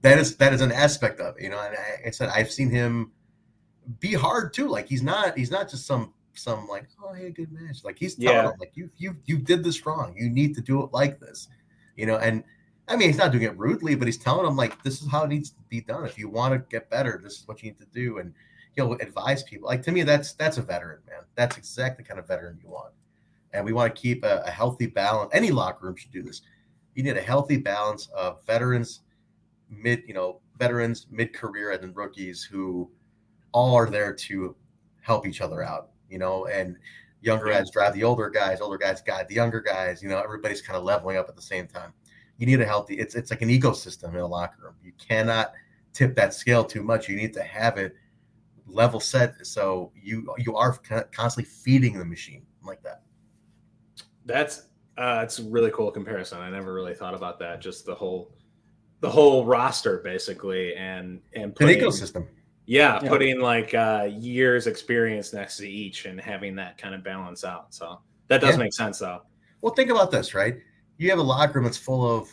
[0.03, 1.59] that is that is an aspect of it, you know.
[1.59, 3.11] And I, I, said I've seen him
[3.99, 4.67] be hard too.
[4.67, 7.83] Like he's not he's not just some some like oh hey good match.
[7.83, 8.43] Like he's yeah.
[8.43, 10.15] him like you you you did this wrong.
[10.17, 11.49] You need to do it like this,
[11.97, 12.17] you know.
[12.17, 12.45] And
[12.87, 15.23] I mean he's not doing it rudely, but he's telling him like this is how
[15.23, 16.05] it needs to be done.
[16.05, 18.17] If you want to get better, this is what you need to do.
[18.17, 18.33] And
[18.73, 19.67] he'll advise people.
[19.67, 21.21] Like to me, that's that's a veteran man.
[21.35, 22.93] That's exactly the kind of veteran you want.
[23.53, 25.31] And we want to keep a, a healthy balance.
[25.33, 26.41] Any locker room should do this.
[26.95, 29.01] You need a healthy balance of veterans
[29.69, 32.89] mid, you know, veterans, mid career, and then rookies who
[33.53, 34.55] all are there to
[35.01, 36.77] help each other out, you know, and
[37.23, 40.01] Younger guys drive the older guys, older guys guide the younger guys.
[40.01, 41.93] You know, everybody's kind of leveling up at the same time.
[42.41, 42.95] You need a healthy.
[42.95, 44.73] It's it's like an ecosystem in a locker room.
[44.83, 45.53] You cannot
[45.93, 47.07] tip that scale too much.
[47.07, 47.95] You need to have it
[48.65, 50.75] level set so you you are
[51.11, 53.03] constantly feeding the machine like that.
[54.25, 56.39] That's uh, it's a really cool comparison.
[56.39, 57.61] I never really thought about that.
[57.61, 58.33] Just the whole
[59.01, 62.27] the whole roster basically and and putting, an ecosystem.
[62.65, 67.03] Yeah, yeah, putting like uh, years experience next to each and having that kind of
[67.03, 67.71] balance out.
[67.71, 68.63] So that does yeah.
[68.63, 69.21] make sense though.
[69.61, 70.57] Well, think about this, right?
[71.01, 72.29] You have a locker room that's full of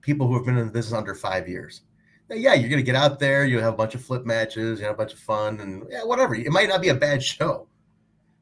[0.00, 1.82] people who have been in the business under five years
[2.30, 4.94] yeah, you're gonna get out there, you have a bunch of flip matches, you have
[4.94, 6.34] a bunch of fun, and yeah, whatever.
[6.34, 7.68] It might not be a bad show,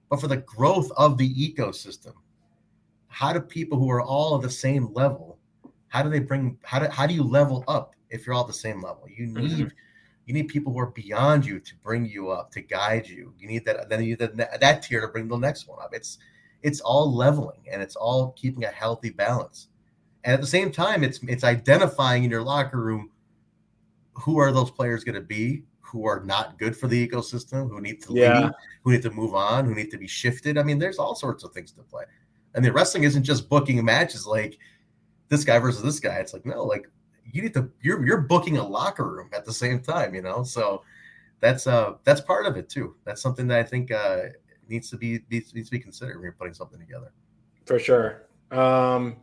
[0.08, 2.14] but for the growth of the ecosystem,
[3.08, 5.38] how do people who are all at the same level,
[5.88, 8.46] how do they bring how do how do you level up if you're all at
[8.46, 9.06] the same level?
[9.08, 9.68] You need mm-hmm.
[10.26, 13.35] you need people who are beyond you to bring you up, to guide you.
[13.38, 15.90] You need that then you need that, that tier to bring the next one up.
[15.92, 16.18] It's
[16.62, 19.68] it's all leveling and it's all keeping a healthy balance.
[20.25, 23.11] And at the same time, it's it's identifying in your locker room
[24.14, 27.81] who are those players going to be who are not good for the ecosystem, who
[27.81, 28.40] need to yeah.
[28.40, 28.51] leave,
[28.83, 30.57] who need to move on, who need to be shifted.
[30.57, 32.05] I mean, there's all sorts of things to play.
[32.55, 34.59] And the wrestling isn't just booking matches like
[35.29, 36.16] this guy versus this guy.
[36.16, 36.88] It's like, no, like
[37.31, 40.42] you need to you're you're booking a locker room at the same time, you know?
[40.42, 40.83] So
[41.40, 42.96] that's uh that's part of it too.
[43.05, 44.25] That's something that I think uh
[44.72, 47.12] needs to be needs, needs to be considered when you're putting something together.
[47.66, 48.26] For sure.
[48.50, 49.16] Um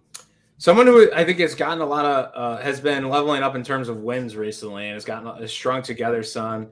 [0.60, 3.64] Someone who I think has gotten a lot of uh, has been leveling up in
[3.64, 6.70] terms of wins recently and has gotten a strung together son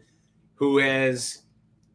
[0.56, 1.44] who is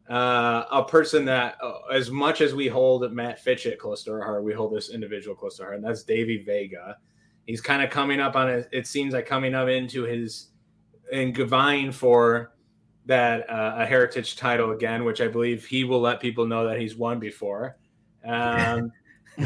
[0.09, 4.23] uh, a person that uh, as much as we hold Matt Fitchett close to our
[4.23, 6.97] heart, we hold this individual close to our heart, and that's Davey Vega.
[7.45, 8.67] He's kind of coming up on it.
[8.71, 10.47] It seems like coming up into his
[11.11, 12.53] and vying for
[13.05, 16.79] that uh, a heritage title again, which I believe he will let people know that
[16.79, 17.77] he's won before.
[18.23, 18.91] Um,
[19.39, 19.45] um,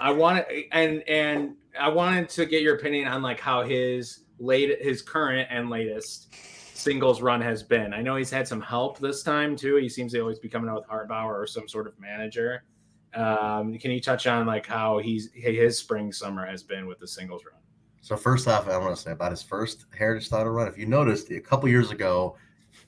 [0.00, 4.20] I want to, and and I wanted to get your opinion on like how his
[4.38, 6.34] late, his current and latest
[6.74, 7.92] singles run has been.
[7.92, 9.76] I know he's had some help this time too.
[9.76, 12.64] He seems to always be coming out with Hartbauer or some sort of manager.
[13.14, 17.06] Um, can you touch on like how he's his spring summer has been with the
[17.06, 17.60] singles run?
[18.00, 20.68] So first off, I want to say about his first Heritage title run.
[20.68, 22.36] If you noticed, a couple years ago,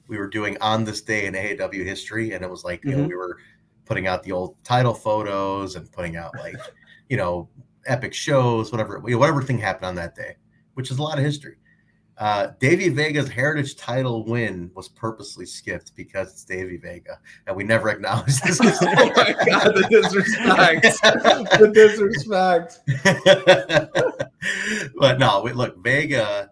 [0.09, 2.91] we were doing on this day in AAW history, and it was like mm-hmm.
[2.91, 3.39] you know we were
[3.85, 6.57] putting out the old title photos and putting out like
[7.09, 7.49] you know
[7.87, 10.37] epic shows, whatever whatever thing happened on that day,
[10.75, 11.57] which is a lot of history.
[12.19, 17.63] Uh, Davey Vega's heritage title win was purposely skipped because it's Davey Vega, and we
[17.63, 18.59] never acknowledged this.
[18.63, 20.83] oh my god, the disrespect!
[21.03, 22.81] the disrespect.
[24.99, 26.51] but no, look, Vega.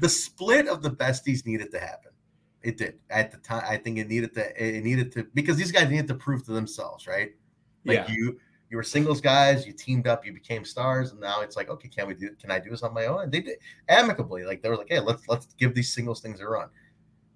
[0.00, 2.10] The split of the besties needed to happen.
[2.64, 3.62] It did at the time.
[3.68, 4.76] I think it needed to.
[4.78, 7.32] It needed to because these guys needed to prove to themselves, right?
[7.84, 8.14] Like yeah.
[8.14, 8.38] you,
[8.70, 9.66] you were singles guys.
[9.66, 10.24] You teamed up.
[10.24, 12.30] You became stars, and now it's like, okay, can we do?
[12.40, 13.24] Can I do this on my own?
[13.24, 14.44] And they did amicably.
[14.44, 16.68] Like they were like, hey, let's let's give these singles things a run.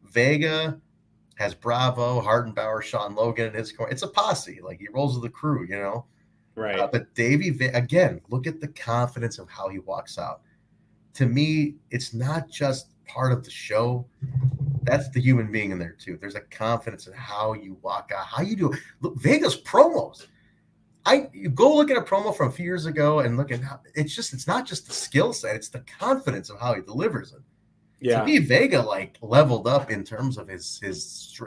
[0.05, 0.81] Vega
[1.37, 3.93] has Bravo, Hartenbauer, Sean Logan in his corner.
[3.93, 4.61] It's a posse.
[4.63, 6.07] Like he rolls with the crew, you know.
[6.55, 6.79] Right.
[6.79, 10.41] Uh, but Davey, again, look at the confidence of how he walks out.
[11.15, 14.07] To me, it's not just part of the show
[14.83, 16.19] that's the human being in there too.
[16.21, 18.75] There's a confidence in how you walk out, how you do.
[19.01, 20.27] Look, Vegas promos.
[21.05, 23.63] I you go look at a promo from a few years ago and look at
[23.63, 26.83] how it's just it's not just the skill set, it's the confidence of how he
[26.83, 27.41] delivers it.
[28.01, 28.21] Yeah.
[28.21, 31.41] To me, Vega like leveled up in terms of his his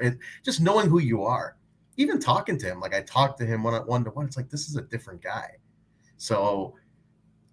[0.44, 1.58] just knowing who you are.
[1.98, 4.38] Even talking to him, like I talked to him one on one to one, it's
[4.38, 5.52] like this is a different guy.
[6.17, 6.76] So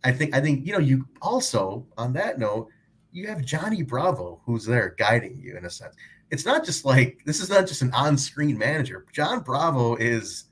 [0.05, 2.69] I think I think you know you also on that note
[3.12, 5.94] you have Johnny Bravo who's there guiding you in a sense.
[6.31, 9.07] It's not just like this is not just an on-screen manager.
[9.12, 10.44] John Bravo is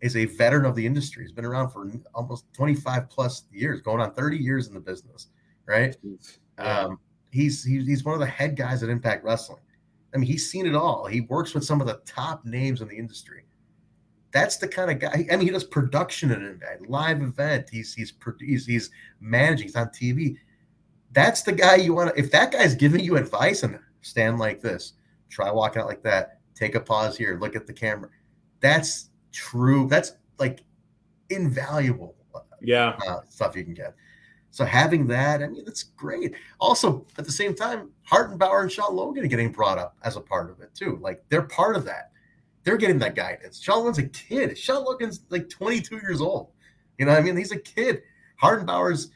[0.00, 1.24] is a veteran of the industry.
[1.24, 5.28] He's been around for almost 25 plus years, going on 30 years in the business,
[5.66, 5.94] right?
[6.58, 6.78] Yeah.
[6.78, 6.98] Um,
[7.30, 9.62] he's, he's he's one of the head guys at Impact Wrestling.
[10.14, 11.06] I mean, he's seen it all.
[11.06, 13.44] He works with some of the top names in the industry.
[14.32, 15.26] That's the kind of guy.
[15.30, 17.68] I mean, he does production at an event, live event.
[17.70, 19.66] He's he's he's, he's managing.
[19.66, 20.36] He's on TV
[21.12, 22.20] that's the guy you want to.
[22.20, 24.94] If that guy's giving you advice and stand like this,
[25.28, 28.10] try walking out like that, take a pause here, look at the camera.
[28.60, 29.88] That's true.
[29.88, 30.64] That's like
[31.30, 32.14] invaluable.
[32.62, 33.94] Yeah, uh, stuff you can get.
[34.50, 36.34] So having that, I mean, that's great.
[36.58, 40.20] Also, at the same time, Hartenbauer and Sean Logan are getting brought up as a
[40.20, 40.98] part of it too.
[41.00, 42.10] Like they're part of that.
[42.64, 43.60] They're getting that guidance.
[43.60, 44.58] Sean Logan's a kid.
[44.58, 46.50] Sean Logan's like 22 years old.
[46.98, 48.02] You know, I mean, he's a kid.
[48.42, 49.10] Hartenbauer's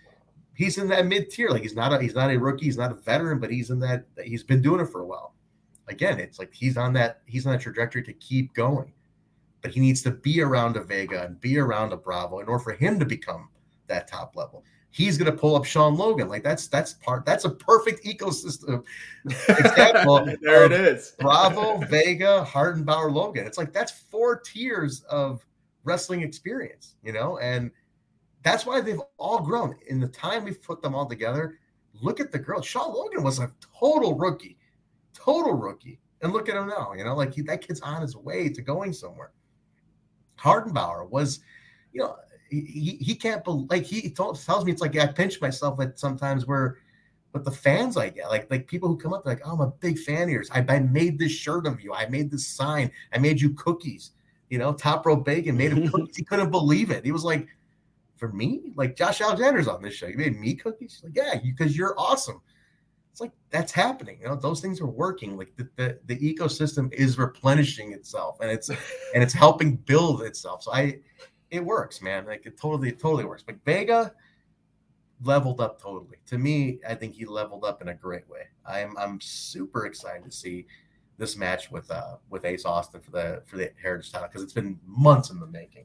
[0.54, 1.50] he's in that mid tier.
[1.50, 3.78] Like he's not a he's not a rookie, he's not a veteran, but he's in
[3.80, 5.34] that he's been doing it for a while.
[5.88, 8.92] Again, it's like he's on that he's on that trajectory to keep going.
[9.62, 12.62] but he needs to be around a Vega and be around a Bravo in order
[12.62, 13.48] for him to become
[13.86, 14.62] that top level.
[14.90, 16.28] He's going to pull up Sean Logan.
[16.28, 18.84] Like that's that's part that's a perfect ecosystem
[19.48, 20.24] example.
[20.42, 21.14] there it is.
[21.18, 23.46] Bravo, Vega, Hartenbauer, Logan.
[23.46, 25.44] It's like that's four tiers of
[25.82, 27.70] wrestling experience, you know, and
[28.44, 31.58] that's why they've all grown in the time we've put them all together.
[31.94, 32.60] Look at the girl.
[32.60, 34.58] Shaw Logan was a total rookie,
[35.14, 36.92] total rookie, and look at him now.
[36.92, 39.32] You know, like he, that kid's on his way to going somewhere.
[40.38, 41.40] Hartenbauer was,
[41.92, 42.16] you know,
[42.50, 45.98] he, he can't believe like he told, tells me it's like I pinch myself at
[45.98, 46.78] sometimes where
[47.32, 49.72] but the fans I get like like people who come up like oh, I'm a
[49.80, 52.92] big fan of yours I, I made this shirt of you I made this sign
[53.12, 54.12] I made you cookies
[54.50, 57.48] you know top row bacon made him cookies he couldn't believe it he was like
[58.24, 58.72] for me?
[58.74, 60.06] Like Josh Alexander's on this show.
[60.06, 62.40] You made me cookies like yeah because you, are awesome.
[63.12, 64.18] It's like that's happening.
[64.20, 65.36] You know those things are working.
[65.36, 68.68] Like the, the, the ecosystem is replenishing itself and it's
[69.14, 70.62] and it's helping build itself.
[70.62, 71.00] So i
[71.50, 72.24] it works man.
[72.24, 73.42] Like it totally it totally works.
[73.42, 74.14] But vega
[75.22, 76.16] leveled up totally.
[76.26, 78.44] To me i think he leveled up in a great way.
[78.66, 80.66] I'm i'm super excited to see
[81.18, 84.54] this match with uh with ace austin for the for the heritage title because it's
[84.54, 85.84] been months in the making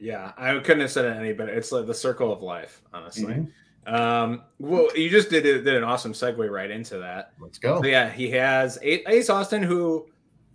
[0.00, 3.34] yeah i couldn't have said it any better it's like the circle of life honestly
[3.34, 3.44] mm-hmm.
[3.86, 7.32] Um, well, you just did did an awesome segue right into that.
[7.40, 7.80] Let's go.
[7.80, 10.06] So yeah, he has Ace Austin, who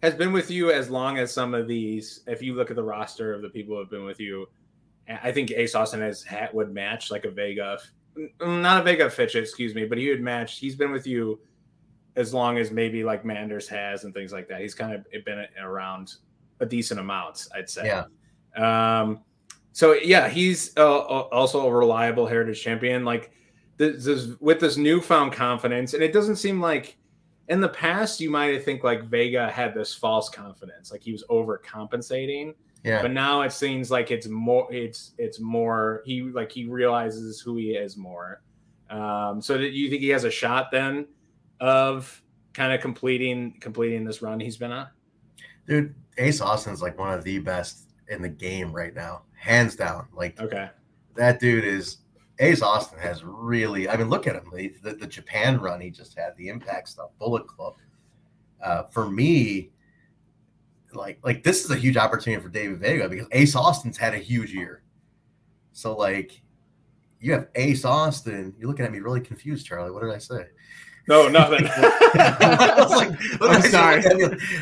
[0.03, 2.21] has been with you as long as some of these.
[2.27, 4.47] If you look at the roster of the people who have been with you,
[5.08, 7.79] I think Ace Austin has hat would match like a Vega,
[8.41, 10.60] not a Vega Fitch, excuse me, but he would match.
[10.60, 11.39] He's been with you
[12.15, 14.62] as long as maybe like Manders has and things like that.
[14.62, 16.13] He's kind of been around
[16.60, 17.88] a decent amount, I'd say.
[17.88, 18.05] Yeah.
[18.55, 19.21] Um,
[19.75, 23.03] so yeah, he's uh, also a reliable heritage champion.
[23.03, 23.31] Like
[23.75, 26.95] this, this, with this newfound confidence, and it doesn't seem like
[27.49, 31.25] in the past you might think like Vega had this false confidence, like he was
[31.29, 32.53] overcompensating.
[32.85, 33.01] Yeah.
[33.01, 34.73] But now it seems like it's more.
[34.73, 36.03] It's it's more.
[36.05, 38.43] He like he realizes who he is more.
[38.89, 41.05] Um, so do you think he has a shot then
[41.59, 44.88] of kind of completing completing this run he's been on?
[45.67, 50.08] Dude, Ace Austin's like one of the best in the game right now hands down.
[50.13, 50.69] Like, okay,
[51.15, 51.97] that dude is
[52.39, 53.88] Ace Austin has really.
[53.88, 54.49] I mean, look at him.
[54.53, 57.75] The, the, the Japan run he just had, the Impact stuff, Bullet Club.
[58.62, 59.71] Uh, for me,
[60.93, 64.17] like like this is a huge opportunity for David Vega because Ace Austin's had a
[64.17, 64.81] huge year.
[65.71, 66.41] So like,
[67.19, 68.55] you have Ace Austin.
[68.58, 69.91] You're looking at me really confused, Charlie.
[69.91, 70.47] What did I say?
[71.07, 71.65] No, nothing.
[72.15, 74.01] like, I'm sorry.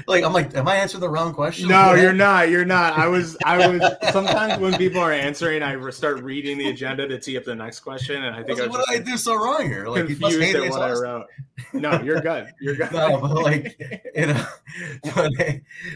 [0.08, 1.70] Like, I'm like, am I answering the wrong question?
[1.70, 2.50] No, you're not.
[2.50, 2.98] You're not.
[2.98, 3.82] I was, I was.
[4.12, 7.80] Sometimes when people are answering, I start reading the agenda to tee up the next
[7.80, 9.88] question, and I think I, was what did I do so wrong here?
[9.88, 11.28] Like, confused at what I wrote.
[11.72, 12.52] No, you're good.
[12.60, 12.92] You're good.
[12.92, 13.80] no, but like,
[14.14, 14.46] you know,
[15.16, 15.32] but,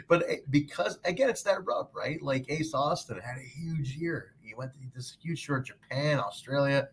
[0.07, 2.21] but eh, because again, it's that rub, right?
[2.21, 4.33] Like Ace Austin had a huge year.
[4.41, 6.87] He went to this huge tour, Japan, Australia,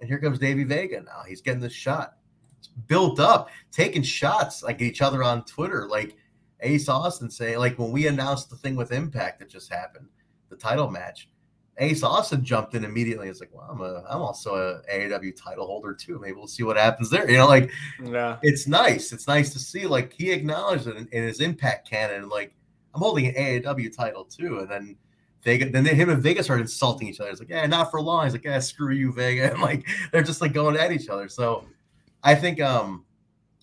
[0.00, 1.02] and here comes Davey Vega.
[1.02, 2.14] Now he's getting this shot
[2.68, 6.16] built up, taking shots like each other on Twitter, like
[6.60, 10.08] Ace Austin say, like when we announced the thing with Impact that just happened,
[10.48, 11.28] the title match.
[11.78, 13.28] Ace Austin jumped in immediately.
[13.28, 16.20] It's like, well, I'm a, I'm also a AAW title holder too.
[16.20, 17.28] Maybe we'll see what happens there.
[17.28, 17.70] You know, like,
[18.02, 19.12] yeah, it's nice.
[19.12, 19.86] It's nice to see.
[19.86, 22.28] Like he acknowledged it in, in his Impact canon.
[22.28, 22.54] Like
[22.94, 24.96] I'm holding an AAW title too, and then
[25.42, 27.30] Vega, then him and Vega started insulting each other.
[27.30, 28.24] It's like, yeah, not for long.
[28.24, 29.50] He's like, yeah, screw you, Vega.
[29.52, 31.28] And like they're just like going at each other.
[31.28, 31.64] So
[32.24, 33.04] I think um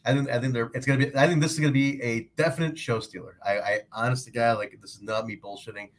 [0.05, 2.29] I think I think they're it's gonna be I think this is gonna be a
[2.37, 3.37] definite show stealer.
[3.45, 5.89] I, I honest to God, like this is not me bullshitting.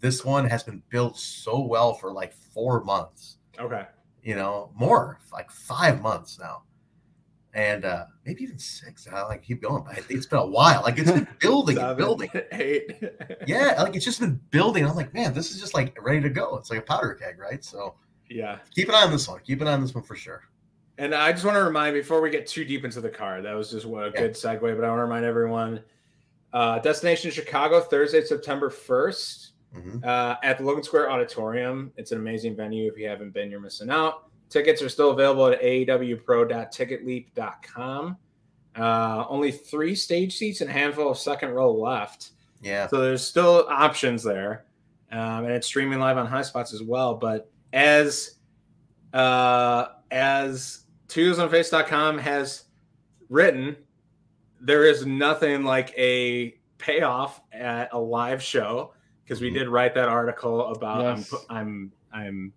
[0.00, 3.38] This one has been built so well for like four months.
[3.58, 3.86] Okay.
[4.22, 6.64] You know, more like five months now.
[7.54, 9.06] And uh maybe even six.
[9.06, 10.82] I like keep going, but I think it's been a while.
[10.82, 12.30] Like it's been building Seven, building.
[12.52, 13.00] Eight.
[13.46, 14.84] yeah, like it's just been building.
[14.84, 16.56] I'm like, man, this is just like ready to go.
[16.56, 17.64] It's like a powder keg, right?
[17.64, 17.94] So
[18.28, 18.58] yeah.
[18.74, 19.40] Keep an eye on this one.
[19.44, 20.42] Keep an eye on this one for sure.
[20.96, 23.54] And I just want to remind before we get too deep into the card, that
[23.54, 24.20] was just what a yeah.
[24.20, 24.60] good segue.
[24.60, 25.82] But I want to remind everyone:
[26.52, 29.98] uh, Destination Chicago, Thursday, September 1st mm-hmm.
[30.04, 31.92] uh, at the Logan Square Auditorium.
[31.96, 32.88] It's an amazing venue.
[32.90, 34.28] If you haven't been, you're missing out.
[34.50, 38.16] Tickets are still available at aawpro.ticketleap.com.
[38.76, 42.30] Uh, only three stage seats and a handful of second row left.
[42.62, 42.86] Yeah.
[42.86, 44.64] So there's still options there,
[45.10, 47.14] um, and it's streaming live on Highspots as well.
[47.14, 48.36] But as
[49.12, 50.83] uh, as
[51.14, 52.64] TwoHeelsOnAface.com has
[53.28, 53.76] written,
[54.60, 58.92] there is nothing like a payoff at a live show
[59.22, 59.58] because we mm-hmm.
[59.58, 61.32] did write that article about yes.
[61.48, 62.52] I'm, I'm I'm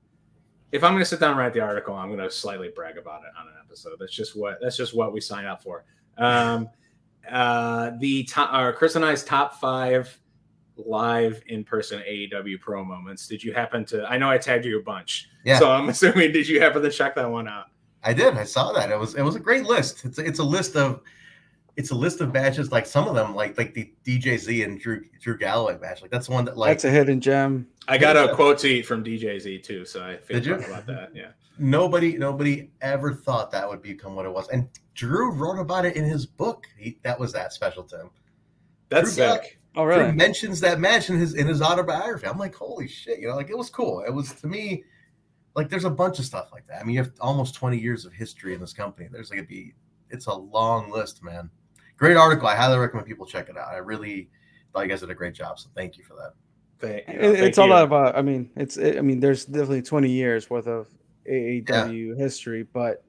[0.71, 2.97] if I'm going to sit down and write the article, I'm going to slightly brag
[2.97, 3.93] about it on an episode.
[3.99, 5.85] That's just what that's just what we sign up for.
[6.17, 6.67] Um,
[7.29, 10.19] uh, the top, uh, Chris and I's top five
[10.77, 13.27] live in person AAW pro moments.
[13.27, 14.03] Did you happen to?
[14.05, 15.59] I know I tagged you a bunch, Yeah.
[15.59, 17.67] So I'm assuming did you happen to check that one out?
[18.07, 18.35] I did.
[18.37, 18.89] I saw that.
[18.91, 20.05] It was it was a great list.
[20.05, 21.01] It's a, it's a list of
[21.75, 22.71] it's a list of matches.
[22.71, 26.01] Like some of them, like like the DJZ and Drew Drew Galloway match.
[26.01, 27.67] Like that's one that like That's a hidden gem.
[27.87, 28.33] I got a Yeah.
[28.33, 30.55] quote tweet from DJZ too, so I feel Did you?
[30.55, 31.11] good about that.
[31.13, 31.31] Yeah.
[31.59, 34.47] nobody nobody ever thought that would become what it was.
[34.49, 36.65] And Drew wrote about it in his book.
[36.77, 38.09] He, that was that special to him.
[38.89, 39.59] That's Drew Gall- sick.
[39.75, 42.25] Oh, Drew mentions that match in his in his autobiography.
[42.25, 44.01] I'm like, holy shit, you know, like it was cool.
[44.07, 44.83] It was to me,
[45.57, 46.79] like there's a bunch of stuff like that.
[46.79, 49.09] I mean, you have almost 20 years of history in this company.
[49.11, 49.73] There's like a be
[50.09, 51.49] it's a long list, man.
[51.97, 52.47] Great article.
[52.47, 53.67] I highly recommend people check it out.
[53.73, 54.29] I really
[54.71, 55.59] thought you guys did a great job.
[55.59, 56.33] So thank you for that.
[56.79, 57.73] Thank, It- thank it's all you.
[57.73, 58.15] about.
[58.15, 58.77] I mean, it's.
[58.77, 60.87] It, I mean, there's definitely 20 years worth of
[61.27, 63.03] AAW history, but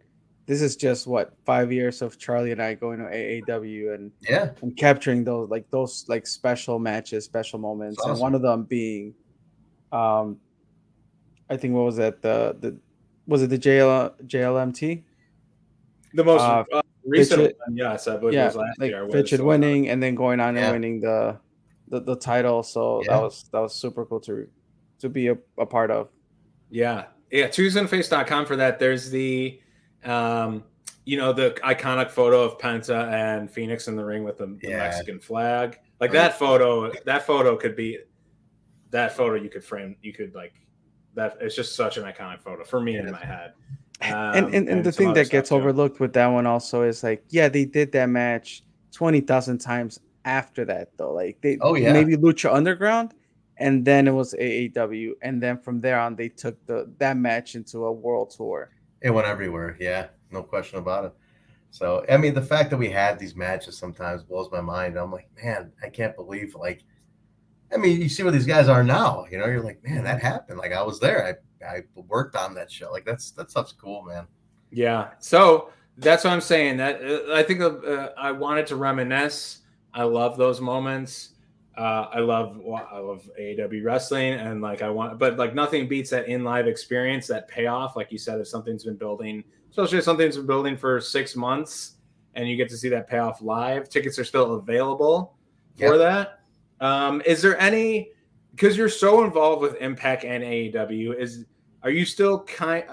[0.46, 4.50] this is just what five years of Charlie and I going to AAW and, Yeah.
[4.62, 8.62] and capturing those like those like special matches, special moments, That's and one of them
[8.64, 9.12] being,
[9.92, 10.38] um,
[11.50, 12.78] I think what was that the the
[13.26, 15.02] was it the JL JLMT?
[16.14, 17.76] the most uh, uh, recent Fitchett- one.
[17.76, 19.04] Yes, I believe it yeah, was last like year.
[19.04, 20.64] was, Fitchett uh, winning and then going on Yeah.
[20.64, 21.38] and winning the
[21.88, 22.62] the, the title.
[22.62, 23.12] So Yeah.
[23.16, 24.48] that was that was super cool to
[25.00, 26.08] to be a, a part of.
[26.70, 27.06] Yeah.
[27.30, 27.48] Yeah.
[27.48, 28.78] TuesdayFace.com for that.
[28.78, 29.60] There's the,
[30.04, 30.64] um,
[31.04, 34.68] you know, the iconic photo of Penta and Phoenix in the ring with the, the
[34.68, 34.78] Yeah.
[34.78, 35.78] Mexican flag.
[36.00, 36.14] Like Right.
[36.30, 37.98] that photo, that photo could be
[38.90, 40.54] that photo you could frame, you could like
[41.18, 41.36] that.
[41.40, 43.52] It's just such an iconic photo for me in my head.
[44.00, 45.56] and Um, and, and the thing that gets too.
[45.56, 48.62] overlooked with that one also is like, yeah, they did that match
[48.92, 51.12] twenty thousand times after that though.
[51.12, 51.92] Like they Oh, yeah.
[51.92, 53.14] maybe Lucha Underground,
[53.58, 57.54] and then it was AAW, and then from there on they took the that match
[57.54, 58.70] into a world tour.
[59.00, 59.76] It went everywhere.
[59.80, 61.12] Yeah, no question about it.
[61.70, 64.96] So, I mean, the fact that we had these matches sometimes blows my mind.
[64.96, 66.82] I'm like, man, I can't believe, like,
[67.72, 69.26] I mean, you see where these guys are now.
[69.30, 70.58] You know, you're like, man, that happened.
[70.58, 71.38] Like, I was there.
[71.62, 72.90] I I worked on that show.
[72.90, 74.26] Like, that's that stuff's cool, man.
[74.70, 75.10] Yeah.
[75.18, 76.76] So that's what I'm saying.
[76.78, 79.58] That uh, I think uh, I wanted to reminisce.
[79.92, 81.30] I love those moments.
[81.76, 82.60] Uh, I love
[82.90, 86.66] I love AAW wrestling, and like I want, but like nothing beats that in live
[86.66, 87.94] experience, that payoff.
[87.94, 91.92] Like you said, if something's been building, especially if something's been building for six months,
[92.34, 95.34] and you get to see that payoff live, tickets are still available
[95.76, 95.98] for Yep.
[95.98, 96.37] that.
[96.80, 98.10] Um, is there any?
[98.52, 101.44] Because you're so involved with Impact and AAW, is
[101.82, 102.84] are you still kind?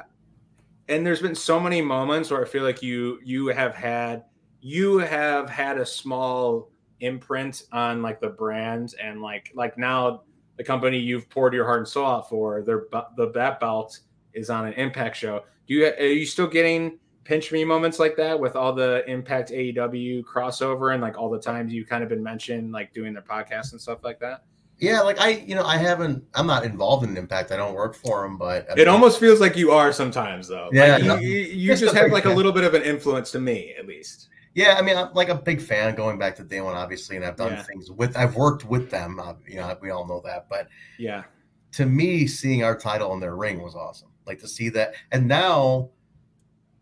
[0.87, 4.25] and there's been so many moments where I feel like you you have had
[4.61, 10.23] you have had a small imprint on like the brand and like like now
[10.57, 12.85] the company you've poured your heart and soul out for their
[13.17, 13.99] the that belt
[14.33, 15.43] is on an impact show.
[15.67, 19.49] Do you are you still getting pinch me moments like that with all the impact
[19.51, 23.23] AAW crossover and like all the times you kind of been mentioned like doing their
[23.23, 24.43] podcast and stuff like that?
[24.77, 26.23] Yeah, like I, you know, I haven't.
[26.33, 27.51] I'm not involved in Impact.
[27.51, 30.69] I don't work for them, but It almost feels like you are sometimes though.
[30.71, 31.15] Yeah, Like, you, no.
[31.15, 33.85] you, you Just just have like a little bit of an influence to me at
[33.87, 34.29] least.
[34.53, 37.25] Yeah, I mean, I'm like a big fan going back to day one, obviously, and
[37.25, 37.63] I've done Yeah.
[37.63, 38.15] things with.
[38.15, 39.19] I've worked with them.
[39.19, 40.67] Uh, you know, we all know that, but
[40.99, 41.23] Yeah.
[41.73, 44.09] to me, seeing our title in their ring was awesome.
[44.25, 45.89] Like to see that, and now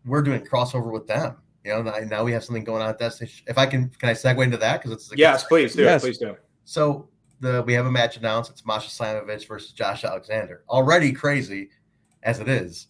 [0.04, 1.36] we're doing crossover with them.
[1.64, 3.44] You know, now, now we have something going on at Destination.
[3.48, 5.82] If I can, can I segue into that because it's a Yes, please do.
[5.82, 6.02] Yes.
[6.02, 6.36] Please do.
[6.64, 7.08] So
[7.40, 8.50] the we have a match announced.
[8.50, 10.64] It's Masha Slamovich versus Josh Alexander.
[10.68, 11.70] Already crazy
[12.22, 12.88] as it is,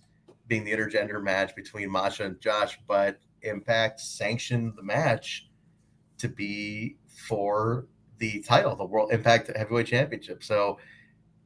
[0.49, 5.49] being the intergender match between Masha and Josh, but Impact sanctioned the match
[6.19, 6.97] to be
[7.29, 7.87] for
[8.19, 10.43] the title, the World Impact Heavyweight Championship.
[10.43, 10.79] So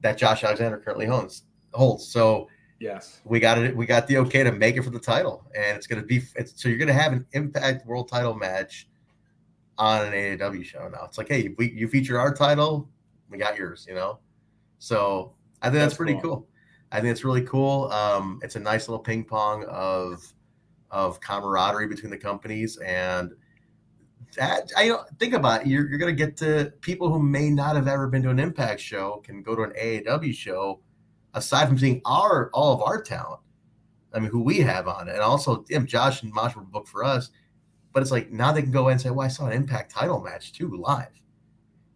[0.00, 1.42] that Josh Alexander currently holds.
[1.72, 2.06] Holds.
[2.06, 2.48] So
[2.80, 3.20] Yes.
[3.24, 3.76] we got it.
[3.76, 6.22] We got the okay to make it for the title, and it's going to be.
[6.36, 8.88] It's, so you're going to have an Impact World Title match
[9.78, 11.04] on an AAW show now.
[11.04, 12.88] It's like, hey, we you feature our title,
[13.30, 13.84] we got yours.
[13.88, 14.20] You know,
[14.78, 16.22] so I think that's, That's pretty cool.
[16.22, 16.48] cool.
[16.92, 17.90] I think it's really cool.
[17.92, 20.32] Um, it's a nice little ping pong of
[20.90, 23.32] of camaraderie between the companies and
[24.36, 25.66] that I you know think about it.
[25.66, 28.80] You're, you're gonna get to people who may not have ever been to an Impact
[28.80, 30.80] show can go to an AAW show.
[31.38, 33.40] Aside from seeing our all of our talent,
[34.12, 36.88] I mean, who we have on it, and also Tim, Josh and Mosh were booked
[36.88, 37.30] for us.
[37.92, 39.90] But it's like now they can go in and say, "Well, I saw an Impact
[39.90, 41.08] title match too live,"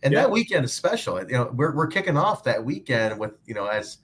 [0.02, 0.20] and Yeah.
[0.22, 1.20] that weekend is special.
[1.20, 3.98] You know, we're we're kicking off that weekend with you know as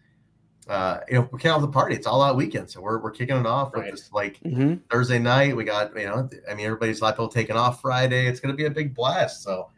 [0.68, 1.94] uh, you know we're kicking off the party.
[1.94, 3.84] It's all out weekend, so we're we're kicking it off Right.
[3.84, 4.74] with this like Mm-hmm.
[4.90, 5.56] Thursday night.
[5.56, 8.26] We got, you know, I mean, everybody's lipo taking off Friday.
[8.26, 9.42] It's going to be a big blast.
[9.42, 9.70] So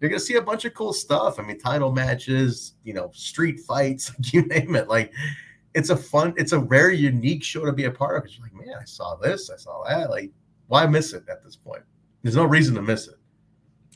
[0.00, 1.38] you're going to see a bunch of cool stuff.
[1.38, 4.88] I mean, title matches, you know, street fights, you name it.
[4.88, 5.12] Like,
[5.74, 8.30] it's a fun, it's a very unique show to be a part of.
[8.32, 10.10] You're like, man, I saw this, I saw that.
[10.10, 10.30] Like,
[10.68, 11.82] why miss it at this point?
[12.22, 13.14] There's no reason to miss it.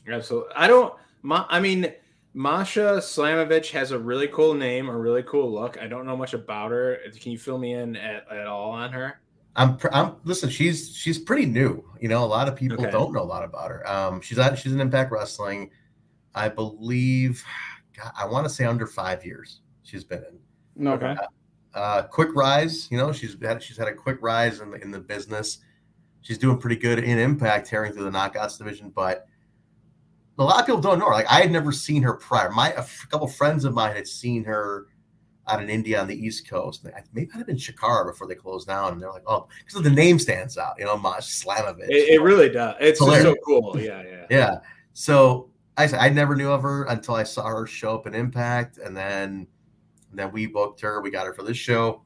[0.07, 0.53] Absolutely.
[0.55, 0.93] I don't.
[1.21, 1.93] My, I mean,
[2.33, 5.77] Masha Slamovich has a really cool name, a really cool look.
[5.81, 6.97] I don't know much about her.
[7.21, 9.21] Can you fill me in at, at all on her?
[9.55, 10.49] I'm, I'm listen.
[10.49, 11.83] She's she's pretty new.
[12.01, 12.91] You know, a lot of people Okay.
[12.91, 13.87] don't know a lot about her.
[13.89, 15.69] Um, she's at she's in Impact Wrestling,
[16.35, 17.43] I believe.
[17.97, 20.23] God, I want to say under five years she's been
[20.77, 20.87] in.
[20.87, 21.15] Okay.
[21.73, 22.87] Uh, quick rise.
[22.91, 25.59] You know, she's had she's had a quick rise in the in the business.
[26.21, 28.89] She's doing pretty good in Impact, tearing through the knockouts division.
[28.89, 29.27] But
[30.39, 31.11] a lot of people don't know her.
[31.13, 32.49] Like I had never seen her prior.
[32.51, 34.87] My a f- couple friends of mine had seen her
[35.47, 36.85] out in India on the East Coast.
[36.87, 38.93] I- Maybe it had been Shikara before they closed down.
[38.93, 40.75] And they're like, oh, because the name stands out.
[40.79, 41.89] You know, Mash Slamovich.
[41.89, 42.75] It, it really does.
[42.79, 43.77] It's so cool.
[43.79, 44.25] Yeah, yeah.
[44.29, 44.55] Yeah.
[44.93, 48.13] So I said I never knew of her until I saw her show up in
[48.13, 49.47] Impact, and then
[50.09, 51.01] and then we booked her.
[51.01, 52.03] We got her for this show,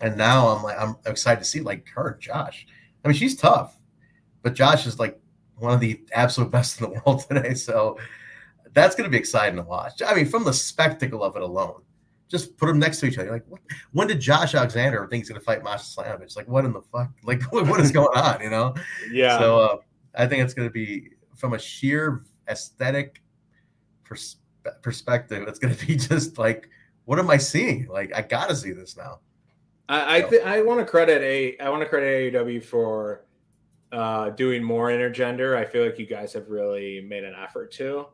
[0.00, 2.66] and now I'm like I'm excited to see like her Josh.
[3.04, 3.76] I mean, she's tough,
[4.42, 5.20] but Josh is like
[5.56, 7.54] one of the absolute best in the world today.
[7.54, 7.98] So
[8.72, 10.02] that's going to be exciting to watch.
[10.06, 11.82] I mean, from the spectacle of it alone.
[12.28, 13.24] Just put them next to each other.
[13.24, 13.62] You're like, what?
[13.92, 16.36] when did Josh Alexander think he's going to fight Masha Slamovich?
[16.36, 17.10] Like, what in the fuck?
[17.24, 18.42] Like, what, what is going on?
[18.42, 18.74] You know?
[19.10, 19.38] Yeah.
[19.38, 19.76] So uh,
[20.14, 23.22] I think it's going to be from a sheer aesthetic
[24.04, 24.36] pers-
[24.82, 25.46] perspective.
[25.48, 26.68] It's going to be just like,
[27.04, 27.86] what am I seeing?
[27.88, 29.20] Like, I got to see this now.
[29.88, 33.24] I I, th- I want to credit a I want to credit AAW for
[33.92, 35.56] uh, doing more intergender.
[35.56, 38.06] I feel like you guys have really made an effort to.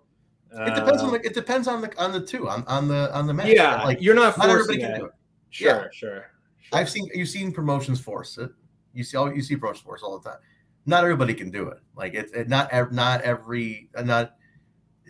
[0.52, 3.12] It depends on Uh, the it depends on the on the two on on the
[3.12, 3.48] on the match.
[3.48, 4.98] yeah, like you're not not forcing everybody can it.
[5.00, 5.12] do it.
[5.50, 5.88] Sure, Yeah.
[5.92, 6.30] sure,
[6.60, 6.78] sure.
[6.78, 8.50] I've seen you've seen promotions force it.
[8.92, 10.38] You see all you see promotions force all the time.
[10.86, 11.78] Not everybody can do it.
[11.96, 14.36] Like it's it, not not every uh, not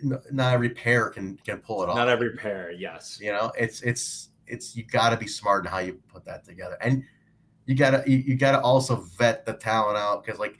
[0.03, 1.95] not every pair can can pull it off.
[1.95, 3.19] Not every pair, yes.
[3.21, 6.45] You know, it's it's it's you got to be smart in how you put that
[6.45, 7.03] together, and
[7.65, 10.57] you gotta you, you gotta also vet the talent out because like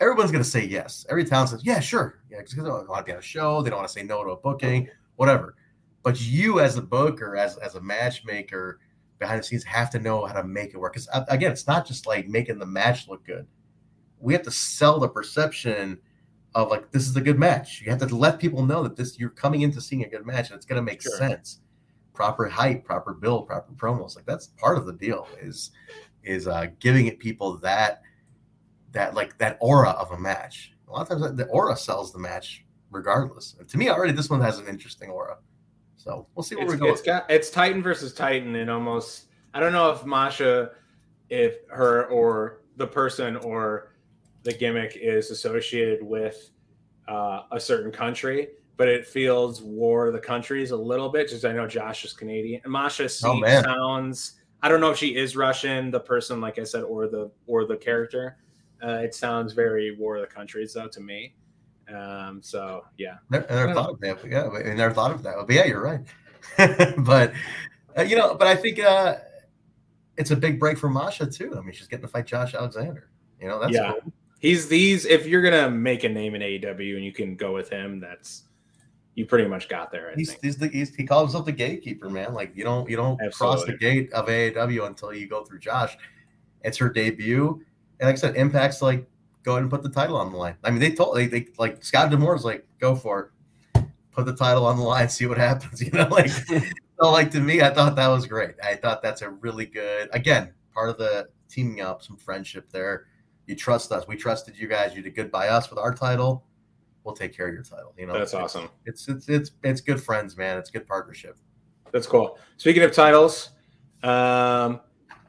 [0.00, 1.06] everyone's gonna say yes.
[1.08, 3.62] Every talent says yeah, sure, yeah, because they don't want to be on a show,
[3.62, 5.54] they don't want to say no to a booking, whatever.
[6.02, 8.80] But you as a booker, as as a matchmaker
[9.18, 10.94] behind the scenes, have to know how to make it work.
[10.94, 13.46] Because again, it's not just like making the match look good.
[14.20, 15.98] We have to sell the perception
[16.54, 17.82] of like this is a good match.
[17.84, 20.48] You have to let people know that this you're coming into seeing a good match
[20.50, 21.16] and it's going to make Sure.
[21.16, 21.60] sense.
[22.14, 24.16] Proper hype, proper build, proper promos.
[24.16, 25.70] Like that's part of the deal is
[26.24, 28.02] is uh giving it people that
[28.92, 30.72] that like that aura of a match.
[30.88, 33.54] A lot of times the aura sells the match regardless.
[33.58, 35.36] And to me already this one has an interesting aura.
[35.96, 36.86] So we'll see where It's, we go.
[36.86, 40.70] it's got it's Titan versus Titan, and almost I don't know if Masha,
[41.28, 43.92] if her or the person or
[44.46, 46.50] the gimmick is associated with
[47.08, 51.28] uh, a certain country, but it feels War of the Countries a little bit.
[51.28, 52.62] Just I know Josh is Canadian.
[52.66, 54.40] Masha Oh, sounds.
[54.62, 57.66] I don't know if she is Russian, the person, like I said, or the or
[57.66, 58.38] the character.
[58.82, 61.34] Uh, it sounds very War of the Countries though to me.
[61.94, 64.24] Um, so yeah, Never, I never thought of that.
[64.28, 65.34] Yeah, I never thought of that.
[65.46, 66.00] But yeah, you're right.
[67.04, 67.32] but
[67.96, 69.16] uh, you know, but I think uh,
[70.16, 71.54] it's a big break for Masha too.
[71.56, 73.10] I mean, she's getting to fight Josh Alexander.
[73.40, 73.92] You know, that's Yeah.
[74.02, 74.12] cool.
[74.46, 75.06] He's these.
[75.06, 78.44] If you're gonna make a name in AAW and you can go with him, that's
[79.16, 80.12] you pretty much got there.
[80.12, 80.44] I He's, think.
[80.44, 82.32] he's the he's, he calls himself the gatekeeper, man.
[82.32, 85.98] Like you don't you don't cross the gate of AAW until you go through Josh.
[86.62, 87.60] It's her debut,
[87.98, 89.04] and like I said, Impact's like
[89.42, 90.54] go ahead and put the title on the line.
[90.62, 93.32] I mean, they told they, they like Scott D'Amore's like go for
[93.74, 95.82] it, put the title on the line, see what happens.
[95.82, 96.30] You know, like
[97.00, 98.54] so like to me, I thought that was great.
[98.62, 103.06] I thought that's a really good again part of the teaming up, some friendship there.
[103.46, 104.06] You trust us.
[104.08, 104.94] We trusted you guys.
[104.94, 106.44] You did good by us with our title.
[107.04, 107.94] We'll take care of your title.
[107.96, 108.68] You know, That's It's- awesome.
[108.84, 110.58] It's it's it's it's good friends, man.
[110.58, 111.36] It's good partnership.
[111.92, 112.38] That's cool.
[112.56, 113.50] Speaking of titles,
[114.02, 114.80] um,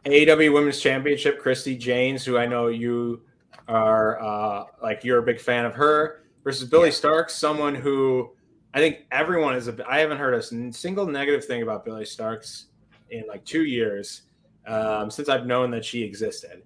[0.06, 3.22] AAW Women's Championship, Christi Jaynes, who I know you
[3.68, 6.94] are uh, like you're a big fan of her, versus Billie Yeah.
[6.96, 8.32] Starkz, someone who
[8.74, 9.68] I think everyone is.
[9.68, 12.66] A, I haven't heard a single negative thing about Billie Starkz
[13.12, 14.24] in like two years
[14.66, 16.64] um, since I've known that she existed.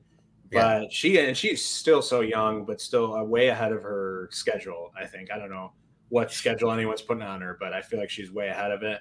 [0.51, 0.79] Yeah.
[0.81, 4.91] But she and she's still so young, but still uh, way ahead of her schedule.
[4.99, 5.71] I think I don't know
[6.09, 8.99] what schedule anyone's putting on her, but I feel like she's way ahead of it.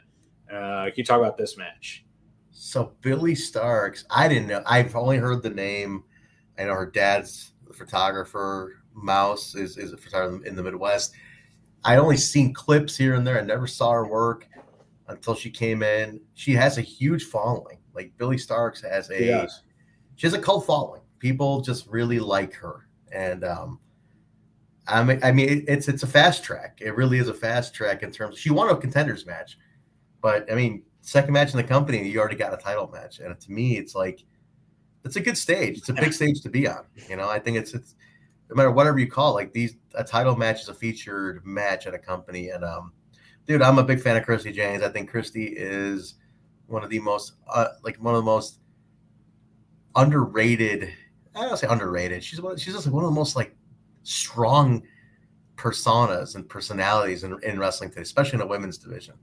[0.53, 2.05] Uh, can you talk about this match?
[2.53, 4.63] So Billie Starkz, I didn't know.
[4.67, 6.05] I've only heard the name.
[6.59, 8.77] I know her dad's the photographer.
[8.95, 11.15] Mouse is is a photographer in the Midwest.
[11.85, 13.39] I only seen clips here and there.
[13.39, 14.47] I never saw her work
[15.09, 16.21] until she came in.
[16.35, 17.79] She has a huge following.
[17.95, 19.63] Like Billie Starkz has a Yes.
[20.17, 21.00] she has a cult following.
[21.21, 23.79] People just really like her, and um,
[24.89, 26.79] I mean, I mean, it's it's a fast track.
[26.81, 28.35] It really is a fast track in terms.
[28.35, 29.57] Of, She won a contenders match,
[30.21, 33.39] but I mean, second match in the company, you already got a title match, and
[33.39, 34.25] to me, it's like
[35.05, 35.79] it's a good stage.
[35.79, 36.85] It's a big stage to be on.
[37.09, 37.95] You know, I think it's it's
[38.49, 41.87] no matter whatever you call it, like these a title match is a featured match
[41.87, 42.93] at a company, and um,
[43.47, 44.83] dude, I'm a big fan of Christi Jaynes.
[44.83, 46.15] I think Christi is
[46.67, 48.59] one of the most uh, like one of the most
[49.97, 50.93] underrated.
[51.35, 52.25] I don't say underrated.
[52.25, 53.55] She's one, she's just like one of the most like
[54.03, 54.83] strong
[55.57, 59.15] personas and personalities in, in wrestling today, especially in a women's division.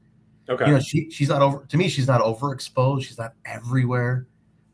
[0.49, 0.65] Okay.
[0.65, 1.89] You know, she she's not over to me.
[1.89, 3.03] She's not overexposed.
[3.03, 4.27] She's not everywhere.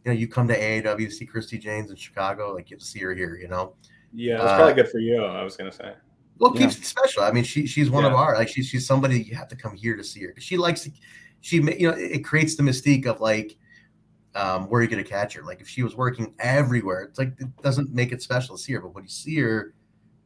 [0.05, 2.85] You know, you come to AAW, see Christi Jaynes in Chicago, like you get to
[2.85, 3.37] see her here.
[3.41, 3.75] You know,
[4.13, 5.23] yeah, it's probably uh, good for you.
[5.23, 5.93] I was gonna say.
[6.37, 7.23] Well, keeps it special.
[7.23, 8.09] I mean, she she's one yeah.
[8.09, 10.57] of our like she's she's somebody you have to come here to see her she
[10.57, 10.89] likes
[11.41, 13.55] she you know it creates the mystique of like
[14.35, 15.43] um, where you going to catch her.
[15.43, 18.73] Like if she was working everywhere, it's like it doesn't make it special to see
[18.73, 18.81] her.
[18.81, 19.73] But when you see her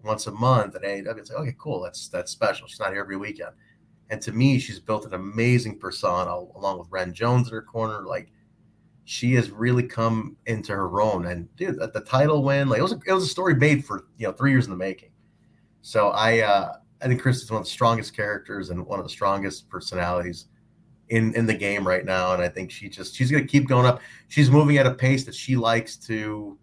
[0.04, 2.68] once a month at AAW, it's like okay, cool, that's that's special.
[2.68, 3.52] She's not here every weekend.
[4.10, 8.06] And to me, she's built an amazing persona along with Ren Jones in her corner.
[8.06, 8.32] Like
[9.04, 11.28] she has really come into her own.
[11.28, 13.86] And dude, the, the title win, like it was a, it was a story made
[13.86, 15.12] for you know three years in the making.
[15.82, 19.06] So I uh, I think Chris is one of the strongest characters and one of
[19.06, 20.46] the strongest personalities
[21.10, 22.34] in in the game right now.
[22.34, 24.02] And I think she just she's gonna keep going up.
[24.28, 26.58] She's moving at a pace that she likes to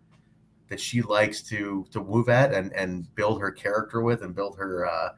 [0.68, 4.56] that she likes to to move at and and build her character with and build
[4.58, 5.10] her uh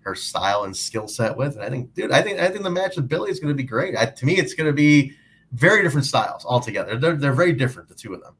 [0.00, 1.56] her style and skill set with.
[1.56, 3.56] And I think, dude, I think I think the match with Billie is going to
[3.56, 3.96] be great.
[3.96, 5.12] I, to me, it's going to be
[5.52, 6.96] very different styles altogether.
[6.96, 8.34] They're they're very different, the two of them.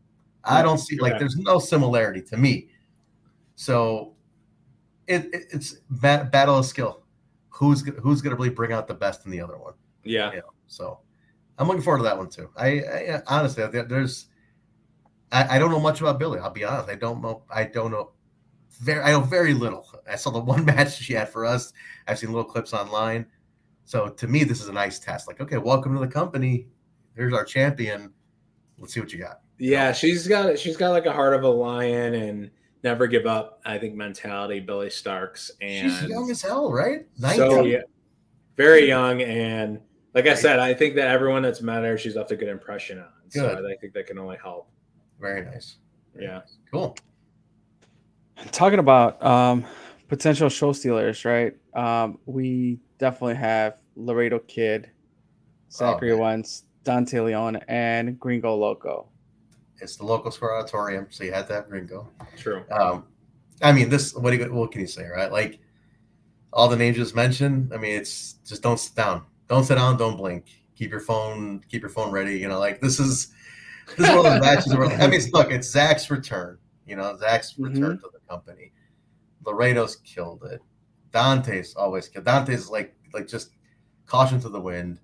[0.44, 2.68] I don't see like there's no similarity to me.
[3.56, 4.14] So
[5.08, 7.02] it, it it's bat, battle of skill.
[7.48, 9.74] Who's who's going to really bring out the best in the other one?
[10.06, 10.30] Yeah.
[10.32, 11.00] You know, so
[11.58, 12.50] I'm looking forward to that one too.
[12.56, 14.26] I, I honestly, there's
[15.32, 16.38] I, I don't know much about Billie.
[16.38, 16.88] I'll be honest.
[16.88, 17.42] I don't know.
[17.52, 18.12] I don't know
[18.80, 19.86] very I know very little.
[20.10, 21.72] I saw the one match she had for us.
[22.06, 23.26] I've seen little clips online.
[23.84, 25.28] So to me, this is a nice test.
[25.28, 26.66] Like, okay, welcome to the company.
[27.14, 28.12] Here's our champion.
[28.78, 29.40] Let's see what you got.
[29.58, 32.50] Yeah, she's got she's got like a heart of a lion and
[32.82, 33.60] never give up.
[33.64, 34.60] I think mentality.
[34.60, 37.06] Billie Starkz and she's young as hell, right?
[37.18, 37.50] 19.
[37.50, 37.82] So yeah,
[38.56, 39.80] very young and
[40.16, 42.98] like I said, I think that everyone that's met her, she's left a good impression
[42.98, 43.04] on.
[43.30, 43.40] Good.
[43.40, 44.70] So I think that can only help.
[45.20, 45.76] Very nice.
[46.18, 46.40] Yeah.
[46.72, 46.96] Cool.
[48.50, 49.66] Talking about um,
[50.08, 51.54] potential show stealers, right?
[51.74, 54.90] Um, we definitely have Laredo Kid,
[55.70, 59.08] Zachary oh, Wentz, Dante Leon, and Gringo Loco.
[59.82, 62.08] It's the Logan Square Auditorium, so you had that Gringo.
[62.38, 62.64] True.
[62.70, 63.04] Um,
[63.60, 64.14] I mean, this.
[64.14, 65.30] What do you, what can you say, right?
[65.30, 65.58] Like
[66.54, 67.72] all the names just mentioned.
[67.74, 70.46] I mean, it's just don't sit down, don't sit down, don't blink.
[70.74, 72.38] Keep your phone, keep your phone ready.
[72.38, 73.28] You know, like this is
[73.96, 76.58] this is one of those matches where I mean, look, it's Zach's return.
[76.86, 77.64] You know, Zach's mm-hmm.
[77.64, 78.72] return to the company.
[79.44, 80.60] Laredo's killed it.
[81.12, 82.26] Dante's always killed.
[82.26, 83.50] Dante's like like just
[84.06, 85.00] caution to the wind.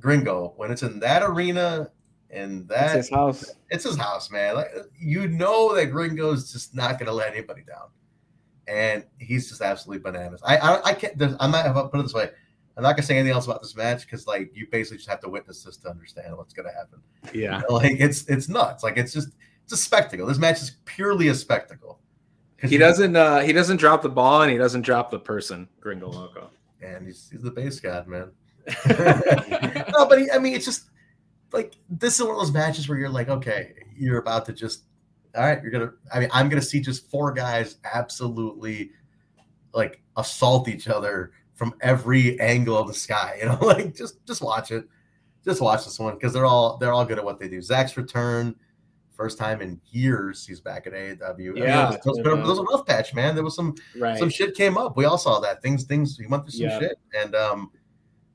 [0.00, 1.90] Gringo, when it's in that arena
[2.30, 4.56] and that it's his house, it's his house, man.
[4.56, 7.88] Like you know that Gringo's just not gonna let anybody down,
[8.66, 10.42] and he's just absolutely bananas.
[10.44, 11.14] I I, I can't.
[11.40, 11.66] I'm not.
[11.66, 12.30] If I put it this way,
[12.76, 15.20] I'm not gonna say anything else about this match because like you basically just have
[15.20, 17.00] to witness this to understand what's gonna happen.
[17.32, 18.82] Yeah, you know, like it's it's nuts.
[18.82, 19.28] Like it's just
[19.64, 20.26] it's a spectacle.
[20.26, 22.00] This match is purely a spectacle.
[22.58, 26.08] He doesn't uh he doesn't drop the ball and he doesn't drop the person, Gringo
[26.08, 26.50] Loco.
[26.82, 28.30] And he's, he's the base god, man.
[29.92, 30.90] no, but he, I mean, it's just
[31.52, 34.84] like this is one of those matches where you're like, okay, you're about to just,
[35.36, 35.92] all right, you're gonna.
[36.12, 38.90] I mean, I'm gonna see just four guys absolutely
[39.72, 43.38] like assault each other from every angle of the sky.
[43.40, 44.86] You know, like just just watch it,
[45.44, 47.60] just watch this one because they're all they're all good at what they do.
[47.60, 48.54] Zach's return,
[49.12, 51.56] first time in years he's back at AAW.
[51.56, 53.34] Yeah, I mean, was, was, was, a rough patch, man.
[53.34, 54.18] There was some right.
[54.18, 54.96] some shit came up.
[54.96, 56.78] We all saw that things things he went through some yeah.
[56.78, 57.70] shit, and um,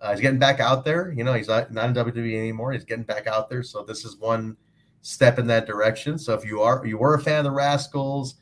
[0.02, 1.12] uh, he's getting back out there.
[1.12, 2.72] You know, he's not not in WWE anymore.
[2.72, 3.64] He's getting back out there.
[3.64, 4.56] So this is one
[5.02, 6.18] step in that direction.
[6.18, 8.36] So if you are you were a fan of the Rascalz,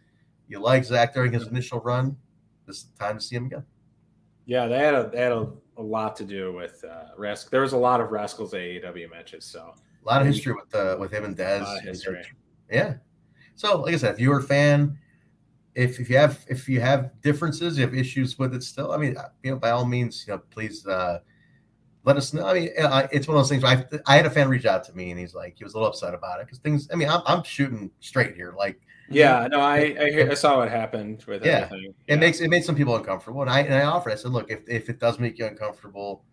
[0.48, 2.18] you like Zach during his initial run,
[2.66, 3.64] this is the time to see him again.
[4.48, 7.50] Yeah, they had a they had a, a lot to do with uh, Rascal.
[7.52, 10.96] There was a lot of Rascalz AAW matches, so a lot of history with uh,
[10.98, 11.82] with him and Dez.
[11.82, 12.24] history.
[12.72, 12.96] Yeah.
[13.56, 14.98] So, like I said, if you're a fan,
[15.76, 18.98] if, if you have if you have differences, you have issues with it still, I
[18.98, 21.20] mean, uh, you know, by all means, you know, please uh,
[22.06, 22.48] let us know.
[22.48, 23.66] I mean, uh, it's one of those things.
[23.66, 25.78] I I had a fan reach out to me, and he's like, he was a
[25.78, 26.88] little upset about it because things.
[26.92, 28.80] I mean, I'm, I'm shooting straight here, like.
[29.10, 31.66] Yeah, no, I I, hear, I saw what happened with yeah.
[31.66, 31.94] Everything.
[32.08, 32.16] Yeah.
[32.16, 34.12] It makes it made some people uncomfortable, and I and I offered.
[34.12, 36.24] I said, look, if if it does make you uncomfortable,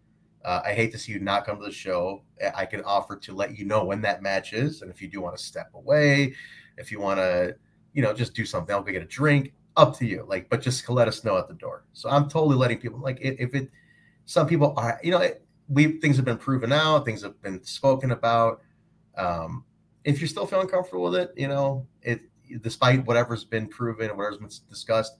[0.44, 2.22] uh, I hate to see you not come to the show.
[2.54, 5.20] I can offer to let you know when that match is, and if you do
[5.20, 6.34] want to step away,
[6.78, 7.56] if you want to,
[7.92, 9.52] you know, just do something, I'll go get a drink.
[9.76, 10.24] Up to you.
[10.28, 11.84] Like, but just let us know at the door.
[11.94, 13.70] So I'm totally letting people like if it.
[14.24, 17.60] Some people are, you know, it, we things have been proven out, things have been
[17.64, 18.60] spoken about.
[19.16, 19.64] Um,
[20.04, 22.20] if you're still feeling comfortable with it, you know, it
[22.60, 25.16] despite whatever's been proven and whatever's been discussed,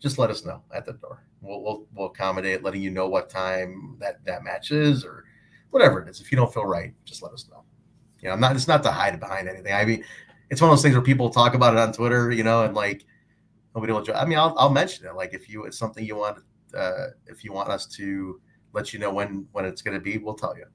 [0.00, 1.24] just let us know at the door.
[1.40, 5.24] We'll we'll, we'll accommodate letting you know what time that that match is or
[5.70, 6.20] whatever it is.
[6.20, 7.64] If you don't feel right, just let us know.
[8.20, 8.56] You know, I'm not.
[8.56, 9.72] It's not to hide behind anything.
[9.72, 10.04] I mean,
[10.50, 12.74] it's one of those things where people talk about it on Twitter, you know, and
[12.74, 13.04] like
[13.74, 14.04] nobody will.
[14.14, 15.14] I mean, I'll, I'll mention it.
[15.14, 16.38] Like if you it's something you want,
[16.76, 18.40] uh, if you want us to
[18.72, 20.66] let you know when when it's going to be, we'll tell you.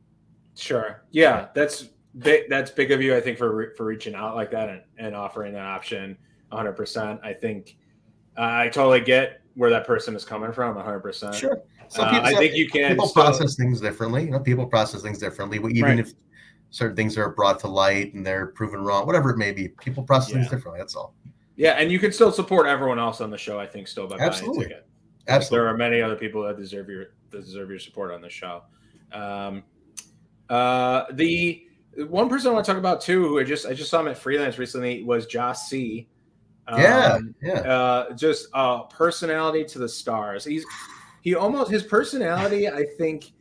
[0.56, 1.04] Sure.
[1.12, 1.90] Yeah, that's
[2.20, 2.50] big.
[2.50, 5.54] That's big of you, I think, for for reaching out like that and, and offering
[5.54, 6.18] that option.
[6.50, 6.74] 100.
[6.74, 7.76] percent I think
[8.38, 10.76] uh, I totally get where that person is coming from.
[10.76, 11.00] 100.
[11.00, 11.62] percent Sure.
[11.90, 12.92] So uh, I think you can.
[12.92, 14.26] People still, process things differently.
[14.26, 15.58] You know, people process things differently.
[15.58, 16.00] Even right.
[16.00, 16.14] if
[16.70, 20.04] certain things are brought to light and they're proven wrong, whatever it may be, people
[20.04, 20.36] process yeah.
[20.36, 20.80] things differently.
[20.80, 21.16] That's all.
[21.56, 23.60] Yeah, and you can still support everyone else on the show.
[23.60, 24.58] I think still by Absolutely.
[24.58, 24.88] buying a ticket.
[25.28, 25.64] Absolutely.
[25.64, 28.64] There are many other people that deserve your that deserve your support on the show.
[29.12, 29.64] Um,
[30.50, 31.67] uh, the
[32.06, 34.08] one person I want to talk about too, who I just I just saw him
[34.08, 36.08] at freelance recently, was Jah-C.
[36.68, 37.54] Um, yeah, yeah.
[37.54, 40.46] Uh, just uh, personality to the stars.
[40.46, 40.66] He's
[41.22, 42.70] he almost his personality.
[42.70, 43.32] I think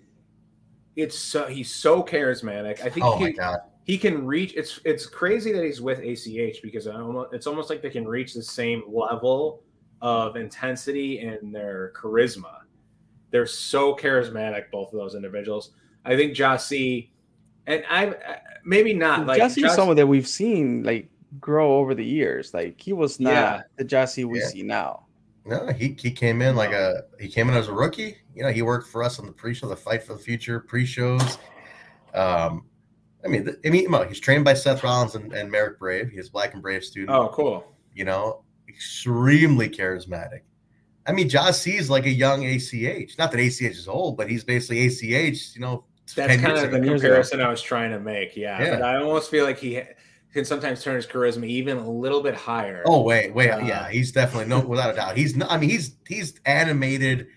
[0.94, 2.80] it's so he's so charismatic.
[2.80, 3.36] I think oh he,
[3.84, 4.54] he can reach.
[4.54, 8.32] It's it's crazy that he's with ACH because almost, it's almost like they can reach
[8.34, 9.62] the same level
[10.00, 12.58] of intensity and their charisma.
[13.30, 15.72] They're so charismatic, both of those individuals.
[16.04, 17.10] I think Jah-C,
[17.66, 18.14] and I
[18.64, 21.08] maybe not like Jah-C is someone that we've seen like
[21.40, 22.54] grow over the years.
[22.54, 23.62] Like he was not yeah.
[23.76, 24.46] the Jah-C we yeah.
[24.46, 25.06] see now.
[25.44, 28.16] No, he, he came in like a he came in as a rookie.
[28.34, 31.38] You know, he worked for us on the pre-show, the Fight for the Future pre-shows.
[32.14, 32.66] Um,
[33.24, 36.10] I mean, I mean, he's trained by Seth Rollins and, and Marek Brave.
[36.10, 37.10] He's Black and Brave student.
[37.10, 37.64] Oh, cool.
[37.94, 40.40] You know, extremely charismatic.
[41.06, 43.16] I mean, Jah-C is like a young ACH.
[43.18, 45.54] Not that ACH is old, but he's basically ACH.
[45.54, 45.84] You know,
[46.14, 48.36] that's kind of the comparison I was trying to make.
[48.36, 49.82] Yeah, yeah, but I almost feel like he
[50.32, 52.82] can sometimes turn his charisma even a little bit higher.
[52.86, 55.16] Oh wait, wait, uh, yeah, he's definitely no, without a doubt.
[55.16, 55.50] He's not.
[55.50, 57.28] I mean, he's he's animated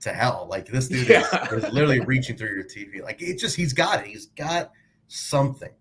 [0.00, 0.46] to hell.
[0.50, 1.46] Like this dude yeah.
[1.52, 3.02] is, is, literally reaching through your TV.
[3.02, 4.06] Like it just he's got it.
[4.06, 4.72] He's got
[5.08, 5.72] something.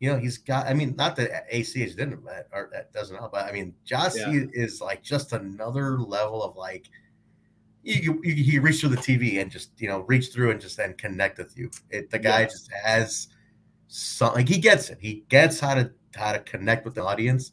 [0.00, 0.66] You know, he's got.
[0.66, 4.44] I mean, not that ACH didn't or that doesn't help, but I mean, Jah-C yeah.
[4.52, 6.88] is like just another level of like.
[7.84, 10.76] You, you, you reach through the TV and just you know reach through and just
[10.76, 11.70] then connect with you.
[11.90, 12.46] It, the guy yeah.
[12.46, 13.28] just has
[13.88, 14.98] some like he gets it.
[15.00, 17.52] He gets how to how to connect with the audience.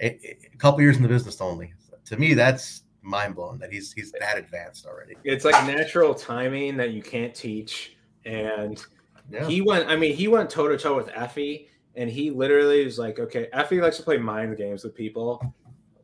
[0.00, 0.18] A,
[0.52, 1.72] a couple years in the business only.
[2.06, 5.14] To me, that's mind blowing that he's he's that advanced already.
[5.24, 7.96] It's like natural timing that you can't teach.
[8.24, 8.84] And
[9.30, 9.46] yeah.
[9.46, 12.98] he went, I mean, he went toe to toe with EFFY, and he literally was
[12.98, 15.54] like, okay, EFFY likes to play mind games with people.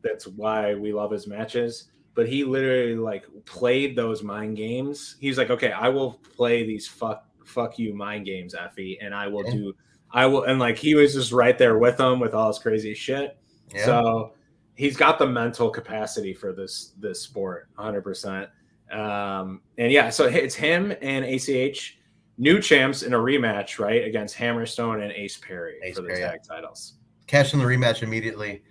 [0.02, 1.89] That's why we love his matches.
[2.14, 5.16] But he literally like played those mind games.
[5.20, 9.26] He's like, okay, I will play these fuck fuck you mind games, EFFY, and I
[9.26, 9.52] will yeah.
[9.52, 9.74] do
[10.12, 12.94] I will and like he was just right there with them with all his crazy
[12.94, 13.38] shit.
[13.72, 13.84] Yeah.
[13.84, 14.32] So
[14.74, 18.48] he's got the mental capacity for this this sport 100%.
[18.92, 21.98] Um and yeah, so it's him and ACH
[22.38, 26.20] new champs in a rematch, right, against Hammerstone and Ace Perry Ace for the Perry,
[26.20, 26.56] tag yeah.
[26.56, 26.94] titles.
[27.26, 28.62] Cash in the rematch immediately.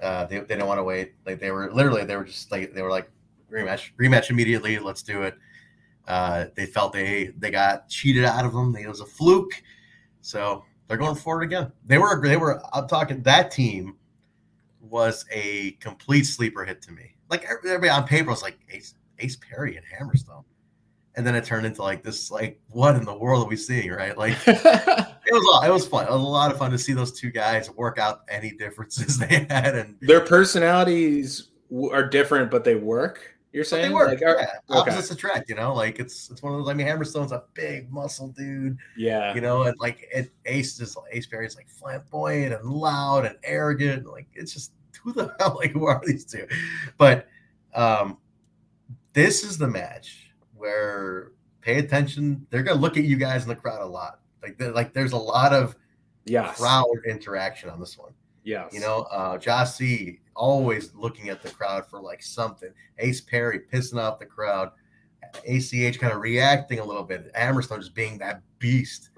[0.00, 1.14] Uh, they, they didn't want to wait.
[1.24, 3.10] Like they were literally, they were just like they were like
[3.50, 4.78] rematch, rematch immediately.
[4.78, 5.34] Let's do it.
[6.06, 8.76] Uh, they felt they they got cheated out of them.
[8.76, 9.62] It was a fluke,
[10.20, 11.72] so they're going forward again.
[11.84, 12.62] They were they were.
[12.72, 13.96] I'm talking that team
[14.80, 17.16] was a complete sleeper hit to me.
[17.28, 20.44] Like everybody on paper was like Ace Ace Perry and Hammerstone,
[21.16, 22.30] and then it turned into like this.
[22.30, 23.90] Like what in the world are we seeing?
[23.90, 24.16] Right?
[24.16, 26.04] Like it was it was fun.
[26.06, 29.18] It was a lot of fun to see those two guys work out any differences
[29.20, 31.48] they had, and their personalities
[31.90, 34.08] are different, but they work you're saying they work.
[34.08, 34.46] Like, yeah.
[34.68, 35.48] Opposites attract.
[35.48, 36.68] You know, like it's it's one of those.
[36.68, 38.76] I mean, Hammerstone's a big muscle dude.
[38.98, 39.34] Yeah.
[39.34, 44.06] You know, and like it, Ace is Ace Perry's like flamboyant and loud and arrogant.
[44.06, 46.46] Like it's just who the hell like who are these two?
[46.98, 47.28] But
[47.74, 48.18] um,
[49.14, 50.25] this is the match
[50.56, 52.46] where pay attention.
[52.50, 54.20] They're gonna look at you guys in the crowd a lot.
[54.42, 55.76] Like like there's a lot of
[56.24, 58.12] yeah crowd interaction on this one.
[58.44, 58.68] Yeah.
[58.72, 62.70] You know, uh Jah-C always looking at the crowd for like something.
[62.98, 64.70] Ace Perry pissing off the crowd.
[65.46, 67.32] ACH kind of reacting a little bit.
[67.34, 69.10] Hammerstone just being that beast.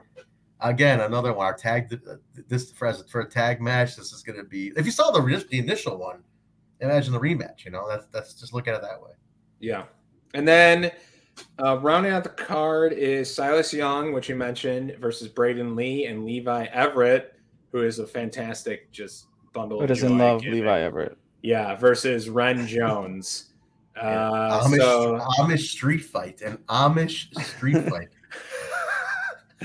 [0.61, 1.47] Again, another one.
[1.47, 2.01] Our tag
[2.49, 3.95] this for for a tag match.
[3.97, 4.73] This is going to be.
[4.77, 6.25] If you saw the the initial one,
[6.81, 7.65] imagine the rematch.
[7.65, 9.13] You know, that's that's just look at it that way.
[9.61, 9.85] Yeah,
[10.35, 10.91] and then
[11.63, 16.25] uh, rounding out the card is Silas Young, which you mentioned, versus Braden Lee and
[16.25, 17.35] Levi Everett,
[17.73, 19.81] who is a fantastic just bundle.
[19.81, 21.19] Who doesn't love Levi Everett?
[21.43, 23.47] Yeah, versus Ren Jones.
[24.01, 25.19] Uh, Amish, so...
[25.39, 28.09] Amish street fight, an Amish street fight.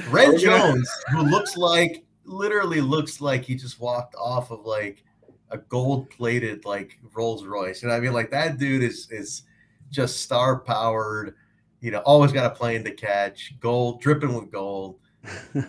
[0.09, 5.03] Ren Jones, who looks like literally looks like he just walked off of like
[5.51, 7.81] a gold plated like Rolls Royce.
[7.81, 9.43] You know, what I mean, like that dude is is
[9.91, 11.35] just star powered.
[11.83, 14.99] You know, always got a plane to catch, gold dripping with gold,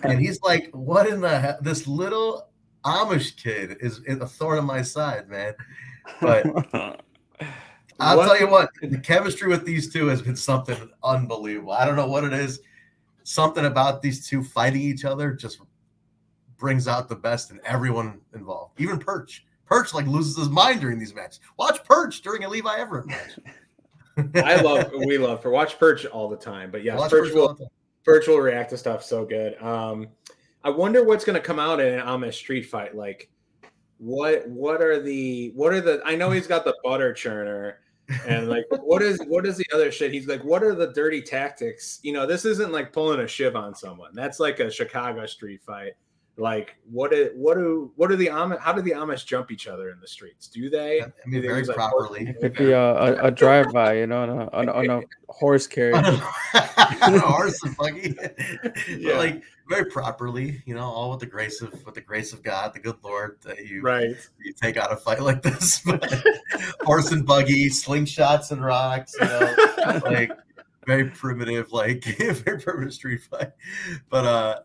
[0.04, 1.58] and he's like, "What in the hell?
[1.60, 2.50] This little
[2.84, 5.54] Amish kid is, is a thorn in my side, man."
[6.20, 6.46] But
[7.98, 11.72] I'll What- tell you what, the chemistry with these two has been something unbelievable.
[11.72, 12.60] I don't know what it is.
[13.24, 15.58] Something about these two fighting each other just
[16.58, 18.80] brings out the best in everyone involved.
[18.80, 19.44] Even Perch.
[19.66, 21.40] Perch like loses his mind during these matches.
[21.58, 23.32] Watch Perch during a Levi Everett match.
[24.34, 27.34] I love we love for watch Perch all the time, but yes, Watch Perch Perch
[27.34, 27.70] will.
[28.04, 29.60] Perch will react to stuff so good.
[29.62, 30.08] Um,
[30.62, 32.94] I wonder what's going to come out in an Amish street fight.
[32.94, 33.30] Like,
[33.98, 36.02] what what are the what are the?
[36.04, 37.74] I know he's got the butter churner,
[38.26, 40.12] and like, what is what is the other shit?
[40.12, 42.00] He's like, what are the dirty tactics?
[42.02, 44.10] You know, this isn't like pulling a shiv on someone.
[44.14, 45.92] That's like a Chicago street fight.
[46.36, 48.58] Like, what is what do what do the Amish?
[48.58, 50.48] How do the Amish jump each other in the streets?
[50.48, 51.00] Do they?
[51.00, 52.26] I do mean, they very use, like, properly.
[52.26, 55.32] It could be a, a, a drive by, you know, on a, on on a
[55.32, 56.04] horse carriage.
[56.54, 58.14] Horse and buggy.
[58.20, 58.36] But,
[58.88, 59.16] Yeah.
[59.18, 62.74] like very properly, you know, all with the grace of with the grace of God,
[62.74, 64.16] the good Lord that you Right.
[64.42, 65.82] you take out a fight like this.
[66.80, 70.32] Horse and buggy, slingshots and rocks, you know, like
[70.86, 73.52] very primitive, like very primitive street fight.
[74.10, 74.58] But uh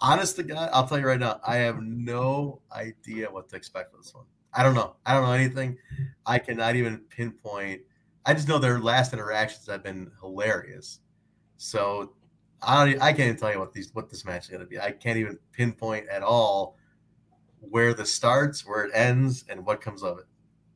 [0.00, 3.90] honest to God, I'll tell you right now, I have no idea what to expect
[3.92, 4.24] for this one.
[4.52, 4.96] I don't know.
[5.04, 5.76] I don't know anything.
[6.24, 7.82] I cannot even pinpoint.
[8.24, 11.00] I just know their last interactions have been hilarious.
[11.58, 12.14] So
[12.62, 14.80] I I can't even tell you what these what this match is going to be.
[14.80, 16.76] I can't even pinpoint at all
[17.60, 20.26] where this starts, where it ends, and what comes of it.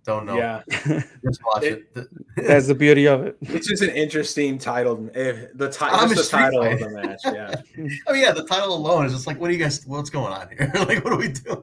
[0.04, 0.36] Don't know.
[0.36, 0.62] Yeah.
[1.24, 2.08] Just watch It- it.
[2.36, 3.36] That's the beauty of it.
[3.42, 5.10] It's just an interesting title.
[5.14, 6.72] If the, ti- I'm just the title fight.
[6.72, 7.20] of the match.
[7.24, 7.54] Yeah.
[7.54, 9.84] I mean, oh, yeah, the title alone is just like, what do you guys?
[9.86, 10.70] What's going on here?
[10.74, 11.62] like, what are we doing?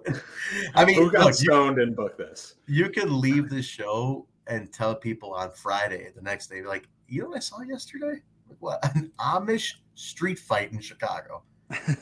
[0.76, 2.56] I mean, Who got look, you, stoned and booked this?
[2.68, 7.24] you could leave this show and tell people on Friday, the next day, like, you
[7.24, 8.22] know what I saw yesterday?
[8.48, 11.42] Like, what an Amish street fight in Chicago.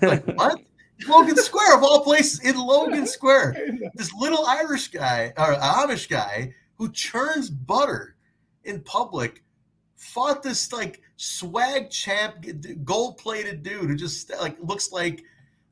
[0.02, 0.60] Like what?
[1.08, 3.56] Logan Square of all places in Logan Square.
[3.96, 8.16] This little Irish guy or Amish guy who churns butter
[8.64, 9.44] in public
[9.98, 12.46] fought this like swag champ
[12.84, 15.24] gold plated dude who just like looks like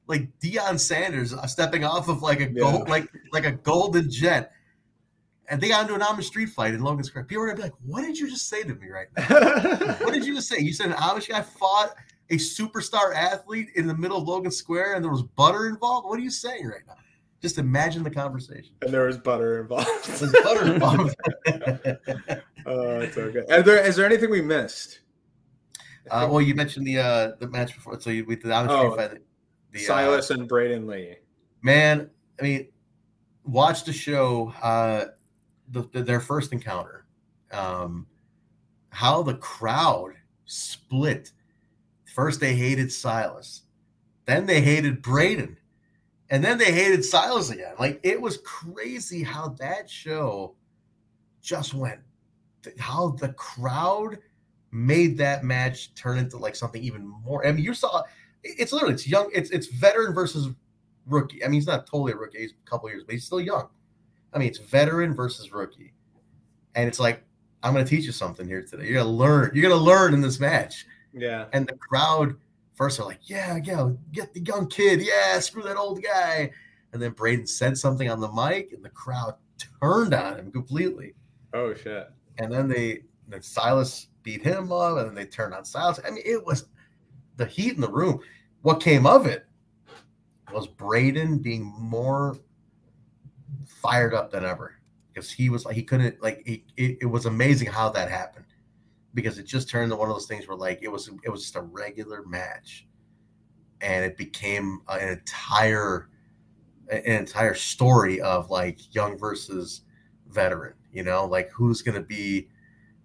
[0.07, 2.91] like Deion Sanders uh, stepping off of like a gold Yeah.
[2.91, 4.51] like like a golden jet.
[5.49, 7.26] And they got into an Amish street fight in Logan Square.
[7.26, 10.13] People are gonna be like, "What did you just say to me right now?" What
[10.13, 10.59] did you just say?
[10.59, 11.93] You said an Amish guy fought
[12.34, 16.07] a superstar athlete in the middle of Logan Square and there was butter involved?
[16.07, 16.95] What are you saying right now?
[17.41, 18.73] Just imagine the conversation.
[18.81, 19.88] and there was butter involved.
[20.19, 21.15] There's butter involved.
[22.65, 23.43] oh, it's okay.
[23.49, 24.99] Is there is there anything we missed?
[26.11, 27.99] uh, well, you mentioned the uh, the match before.
[27.99, 29.19] So you, we did the Oh, fight.
[29.71, 31.15] The, uh, Silas and Braden Lee.
[31.61, 32.09] man,
[32.39, 32.67] I mean,
[33.43, 34.53] watch the show.
[34.61, 35.05] Uh,
[35.69, 37.05] the, the, their first encounter.
[37.51, 38.07] Um,
[38.89, 40.13] how the crowd
[40.45, 41.31] split.
[42.14, 43.64] First, they hated Silas,
[44.28, 45.57] then they hated Braden,
[46.30, 47.74] and then they hated Silas again.
[47.80, 50.53] Like it was crazy how that show
[51.41, 52.01] just went.
[52.78, 54.20] How the crowd
[54.72, 57.47] made that match turn into like something even more.
[57.47, 58.03] I mean, you saw
[58.43, 59.32] it's literally it's young.
[59.34, 60.49] It's it's veteran versus
[61.07, 61.43] rookie.
[61.43, 62.41] I mean, he's not totally a rookie.
[62.41, 63.70] He's a couple years, but he's still young.
[64.34, 65.93] I mean, it's veteran versus rookie,
[66.76, 67.24] and it's like
[67.64, 68.88] I'm going to teach you something here today.
[68.88, 69.49] You're to learn.
[69.55, 70.86] You're to learn in this match.
[71.14, 71.45] Yeah.
[71.53, 72.36] And the crowd
[72.76, 75.01] first are like, "Yeah, yeah, get the young kid.
[75.01, 76.51] Yeah, screw that old guy."
[76.91, 79.36] And then Braden said something on the mic, and the crowd
[79.82, 81.14] turned on him completely.
[81.53, 82.09] Oh shit.
[82.39, 85.99] And then they then Silas beat him up, and then they turned on Silas.
[86.05, 86.68] I mean, it was
[87.38, 88.20] the heat in the room.
[88.61, 89.45] What came of it
[90.51, 92.38] was Braden being more
[93.66, 94.76] fired up than ever
[95.11, 98.45] because he was like he couldn't like he, it, it was amazing how that happened
[99.14, 101.41] because it just turned to one of those things where like it was it was
[101.41, 102.88] just a regular match
[103.82, 106.09] and it became an entire
[106.89, 109.82] an entire story of like young versus
[110.30, 112.47] veteran you know like who's gonna be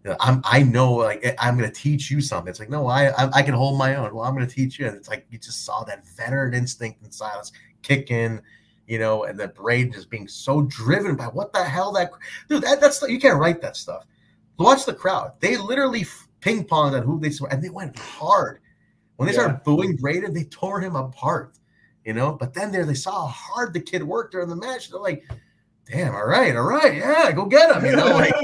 [0.05, 2.49] you know, I'm I know like I'm gonna teach you something.
[2.49, 4.15] It's like no, I, I I can hold my own.
[4.15, 4.87] Well, I'm gonna teach you.
[4.87, 7.53] And it's like you just saw that veteran instinct in Silas
[7.83, 8.41] kick in,
[8.87, 12.11] you know, and that Braden just being so driven by what the hell that
[12.49, 14.05] dude that that's you can't write that stuff.
[14.59, 15.33] Watch the crowd.
[15.41, 16.07] They literally
[16.41, 18.61] ping ponged on who they saw, and they went hard.
[19.17, 19.41] When they Yeah.
[19.41, 21.59] started booing Braden, they tore him apart,
[22.05, 22.33] you know.
[22.33, 24.91] But then there they saw how hard the kid worked during the match.
[24.91, 25.25] They're like,
[25.91, 28.35] damn, all right, all right, yeah, go get him, you know, like.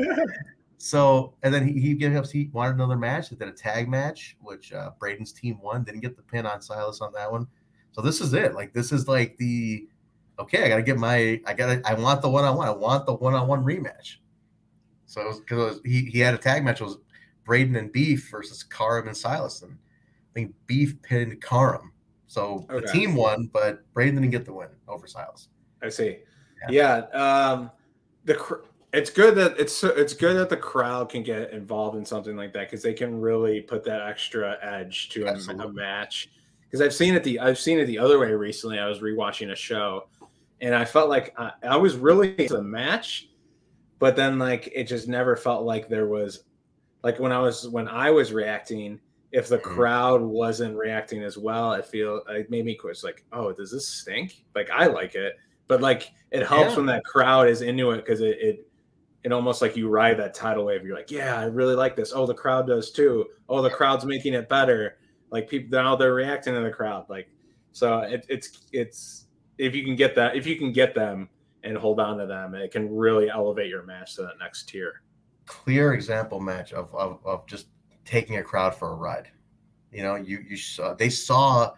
[0.78, 2.26] So, and then he, he gave up.
[2.26, 3.30] he wanted another match.
[3.30, 5.82] They did a tag match, which uh, Braden's team won.
[5.82, 7.46] Didn't get the pin on Silas on that one.
[7.92, 8.54] So this is it.
[8.54, 9.88] Like, this is like the
[10.38, 12.68] okay, I got to get my, I got to, I want the one on one.
[12.68, 14.16] I want the one on one rematch.
[15.06, 16.98] So it was because he he had a tag match it was
[17.44, 21.92] Braden and Beef versus Karam and Silas, and I think Beef pinned Karam.
[22.26, 22.80] So okay.
[22.84, 25.48] the team won, but Braden didn't get the win over Silas.
[25.82, 26.18] I see.
[26.68, 27.04] Yeah.
[27.12, 27.70] yeah um,
[28.24, 28.62] the
[28.94, 32.52] it's good that it's it's good that the crowd can get involved in something like
[32.52, 36.30] that because they can really put that extra edge to a, a match.
[36.62, 38.78] Because I've seen it the I've seen it the other way recently.
[38.78, 40.08] I was rewatching a show,
[40.60, 43.28] and I felt like I, I was really into the match,
[43.98, 46.44] but then like it just never felt like there was
[47.02, 49.00] like when I was when I was reacting.
[49.32, 49.74] If the mm-hmm.
[49.74, 53.88] crowd wasn't reacting as well, I feel it made me question like, oh, does this
[53.88, 54.44] stink?
[54.54, 55.34] Like I like it,
[55.66, 56.76] but like it helps yeah.
[56.76, 58.68] when that crowd is into it because it, it
[59.24, 60.84] it almost like you ride that tidal wave.
[60.84, 62.12] You're like, yeah, I really like this.
[62.14, 63.26] Oh, the crowd does too.
[63.48, 64.98] Oh, the crowd's making it better.
[65.30, 67.06] Like people now they're reacting to the crowd.
[67.08, 67.28] Like
[67.72, 69.26] so, it, it's it's
[69.58, 71.28] if you can get that if you can get them
[71.64, 75.02] and hold on to them, it can really elevate your match to that next tier.
[75.46, 77.66] Clear example match of of, of just
[78.04, 79.28] taking a crowd for a ride.
[79.92, 81.72] You know, you you saw they saw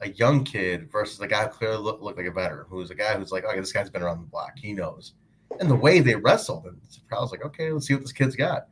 [0.00, 2.94] a young kid versus a guy who clearly looked, looked like a veteran, who's a
[2.94, 4.58] guy who's like, okay, this guy's been around the block.
[4.58, 5.12] He knows
[5.58, 6.66] and the way they wrestled.
[6.66, 6.80] And
[7.12, 8.68] I was like, okay, let's see what this kid's got.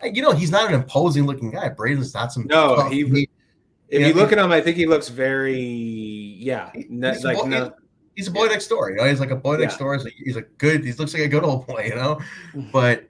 [0.00, 1.68] And, you know, he's not an imposing looking guy.
[1.68, 2.46] Braden's not some.
[2.46, 3.28] No, tough, he, he.
[3.88, 7.40] If you, you look at him, I think he looks very, yeah, he's like a
[7.40, 7.72] boy, no,
[8.16, 8.50] he's a boy yeah.
[8.50, 8.90] next door.
[8.90, 9.78] You know, he's like a boy next yeah.
[9.78, 9.94] door.
[9.94, 10.84] He's, like, he's a good.
[10.84, 11.84] He looks like a good old boy.
[11.84, 12.16] You know,
[12.52, 12.70] mm-hmm.
[12.70, 13.06] but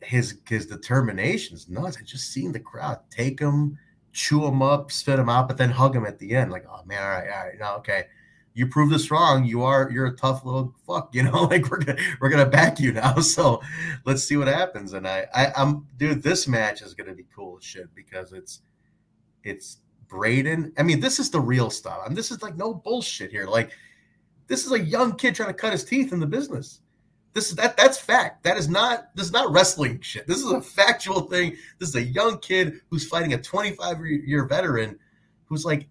[0.00, 1.98] his his determination is nuts.
[2.00, 3.78] I just seen the crowd take him,
[4.12, 6.50] chew him up, spit him out, but then hug him at the end.
[6.50, 8.04] Like, oh man, all right, all right, now okay
[8.58, 9.44] you proved us wrong.
[9.44, 11.44] You are you're a tough little fuck, you know.
[11.44, 13.14] Like we're gonna we're gonna back you now.
[13.28, 13.62] So
[14.04, 14.94] let's see what happens.
[14.94, 18.62] And I, I I'm dude, this match is gonna be cool as shit because it's
[19.44, 20.72] it's Braden.
[20.76, 22.00] I mean, this is the real stuff.
[22.04, 23.46] I mean, this is like no bullshit here.
[23.46, 23.70] Like
[24.48, 26.80] this is a young kid trying to cut his teeth in the business.
[27.34, 28.42] This is that that's fact.
[28.42, 30.26] That is not this is not wrestling shit.
[30.26, 31.56] This is a factual thing.
[31.78, 34.98] This is a young kid who's fighting a 25 year veteran
[35.46, 35.86] who's like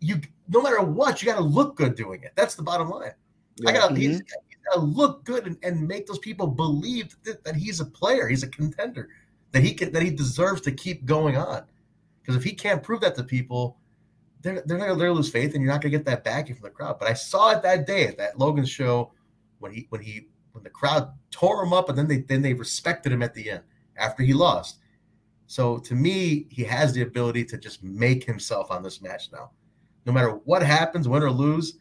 [0.00, 2.32] you no matter what, you got to look good doing it.
[2.34, 3.12] That's the bottom line.
[3.56, 3.70] Yeah.
[3.70, 4.02] I got to mm-hmm.
[4.02, 7.86] he's, got to look good and, and, make those people believe that, that, he's a
[7.86, 9.08] player, he's a contender,
[9.52, 11.64] that he can, that he deserves to keep going on.
[12.20, 13.77] Because if he can't prove that to people,
[14.48, 16.64] they're they're going to lose faith, and you're not going to get that backing from
[16.64, 16.98] the crowd.
[16.98, 19.12] But I saw it that day at that Logan show
[19.58, 22.54] when he when he when the crowd tore him up, and then they then they
[22.54, 23.62] respected him at the end
[23.96, 24.78] after he lost.
[25.46, 29.50] So to me, he has the ability to just make himself on this match now
[30.08, 31.74] no matter what happens, win or lose,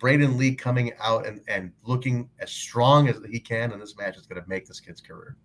[0.00, 4.16] Braden Lee coming out and, and looking as strong as he can in this match
[4.16, 5.36] is going to make this kid's career.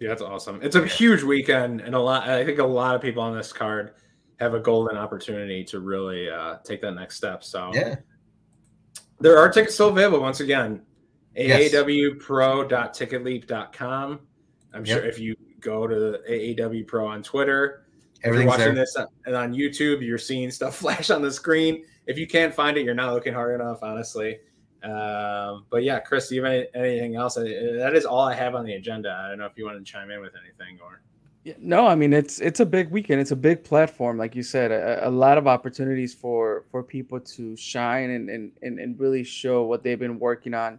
[0.00, 0.60] Yeah, that's awesome.
[0.60, 2.28] It's a huge weekend, and a lot.
[2.28, 3.94] I think a lot of people on this card
[4.38, 7.42] have a golden opportunity to really uh, take that next step.
[7.44, 7.96] So yeah,
[9.20, 10.20] there are tickets still available.
[10.20, 10.82] Once again,
[11.36, 14.20] aawpro.ticketleap.com.
[14.74, 14.98] I'm yep.
[14.98, 17.86] sure if you go to AAW Pro on Twitter,
[18.22, 18.84] if you're watching there.
[18.84, 18.94] this
[19.26, 21.84] and on YouTube, you're seeing stuff flash on the screen.
[22.06, 24.38] If you can't find it, you're not looking hard enough, honestly.
[24.82, 27.34] Um, but yeah, Chris, do you have any, anything else?
[27.34, 29.20] That is all I have on the agenda.
[29.24, 31.02] I don't know if you want to chime in with anything or.
[31.44, 33.20] Yeah, no, I mean it's it's a big weekend.
[33.20, 37.20] It's a big platform, like you said, a, a lot of opportunities for for people
[37.20, 40.78] to shine and, and and and really show what they've been working on,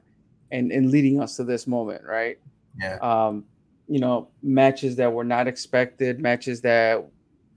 [0.52, 2.38] and and leading us to this moment, right?
[2.80, 2.98] Yeah.
[3.02, 3.46] Um,
[3.88, 7.04] you know, matches that were not expected, matches that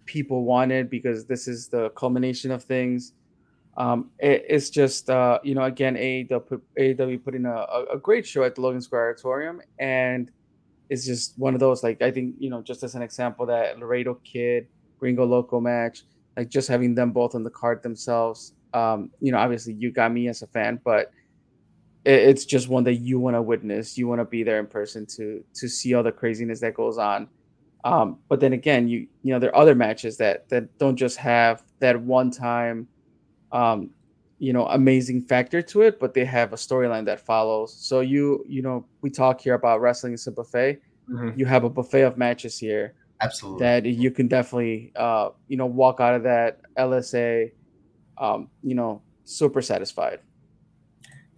[0.07, 3.13] people wanted because this is the culmination of things.
[3.77, 8.45] Um, it, it's just uh, you know again AAW, AAW putting a, a great show
[8.45, 10.31] at the Logan Square Auditorium, and
[10.93, 13.79] it's just one of those like I think you know just as an example that
[13.79, 14.69] Laredo Kid
[14.99, 16.03] Gringo Loco match,
[16.37, 18.53] like just having them both on the card themselves.
[18.75, 21.11] Um, you know, obviously you got me as a fan, but
[22.05, 23.97] it, it's just one that you want to witness.
[23.97, 26.99] You want to be there in person to to see all the craziness that goes
[26.99, 27.27] on.
[27.85, 31.17] Um, but then again, you you know there are other matches that that don't just
[31.17, 32.87] have that one time,
[33.51, 33.89] um,
[34.43, 37.73] you know, amazing factor to it, but they have a storyline that follows.
[37.73, 40.83] So you you know we talk here about wrestling as a buffet.
[41.09, 41.39] Mm-hmm.
[41.39, 42.95] You have a buffet of matches here.
[43.21, 43.61] Absolutely.
[43.61, 47.53] That you can definitely uh, you know walk out of that LSA,
[48.19, 50.19] um, you know, super satisfied.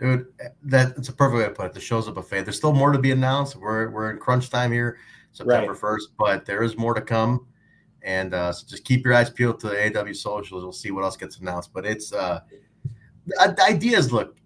[0.00, 0.26] Dude,
[0.62, 1.72] that it's a perfect way to put it.
[1.74, 2.44] The show's a buffet.
[2.44, 3.54] There's still more to be announced.
[3.56, 4.96] We're we're in crunch time here.
[5.32, 5.80] September right.
[5.80, 7.48] 1st, but there is more to come.
[8.02, 10.62] And uh, so just keep your eyes peeled to the AAW socials.
[10.62, 11.72] We'll see what else gets announced.
[11.72, 12.40] But it's uh,
[13.60, 14.36] ideas look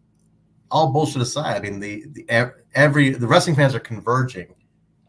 [0.70, 1.56] all bullshit aside.
[1.56, 2.26] I mean, the, the
[2.74, 4.54] every the wrestling fans are converging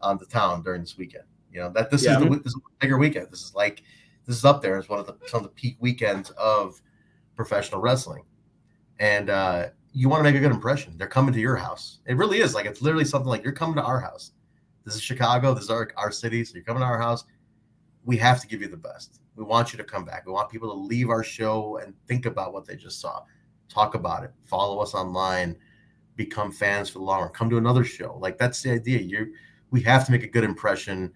[0.00, 1.24] on the town during this weekend.
[1.52, 2.18] You know that this yeah.
[2.18, 3.28] is the this is a bigger weekend.
[3.30, 3.82] This is like
[4.26, 6.80] this is up there as one of the some of the peak weekends of
[7.36, 8.24] professional wrestling.
[8.98, 10.96] And uh, you want to make a good impression.
[10.96, 12.00] They're coming to your house.
[12.06, 14.32] It really is like it's literally something like you're coming to our house.
[14.84, 15.54] This is Chicago.
[15.54, 16.44] This is our, our city.
[16.44, 17.24] So you're coming to our house.
[18.04, 19.20] We have to give you the best.
[19.36, 20.26] We want you to come back.
[20.26, 23.22] We want people to leave our show and think about what they just saw.
[23.70, 24.32] Talk about it.
[24.44, 25.56] Follow us online.
[26.16, 27.30] Become fans for the long run.
[27.30, 28.18] Come to another show.
[28.20, 28.98] Like that's the idea.
[28.98, 29.32] You
[29.70, 31.12] we have to make a good impression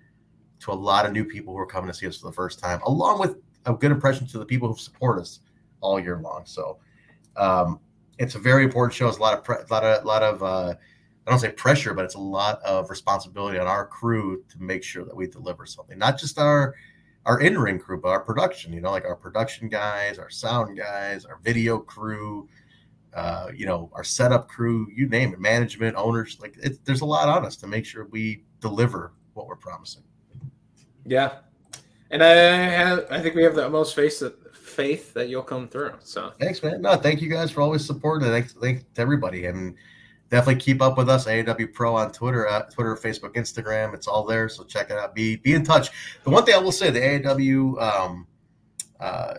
[0.61, 2.59] to a lot of new people who are coming to see us for the first
[2.59, 3.37] time, along with
[3.67, 5.41] a good impression to the people who support us
[5.81, 6.43] all year long.
[6.47, 6.79] So
[7.37, 7.81] um,
[8.19, 9.09] it's a very important show.
[9.09, 10.75] It's a lot of pre- a lot of a lot of uh,
[11.27, 14.83] I don't say pressure, but it's a lot of responsibility on our crew to make
[14.83, 15.99] sure that we deliver something.
[15.99, 16.75] Not just our
[17.27, 18.72] our in ring crew, but our production.
[18.72, 22.49] You know, like our production guys, our sound guys, our video crew.
[23.14, 26.37] Uh, you know, our setup crew, you name it, management, owners.
[26.41, 30.03] Like, it, there's a lot on us to make sure we deliver what we're promising.
[31.07, 31.35] Yeah,
[32.11, 35.68] and I have, I think we have the most faith that faith that you'll come
[35.68, 35.93] through.
[36.01, 36.83] So thanks, man.
[36.83, 38.29] No, thank you guys for always supporting.
[38.29, 39.77] Thanks, thanks to everybody, and
[40.31, 41.27] definitely keep up with us.
[41.27, 43.95] AAW Pro on Twitter, uh, Twitter, Facebook, Instagram.
[43.95, 45.14] It's all there, so check it out.
[45.14, 45.91] Be be in touch.
[46.25, 47.83] The one thing I will say, the AAW.
[47.83, 48.27] Um,
[49.01, 49.35] uh,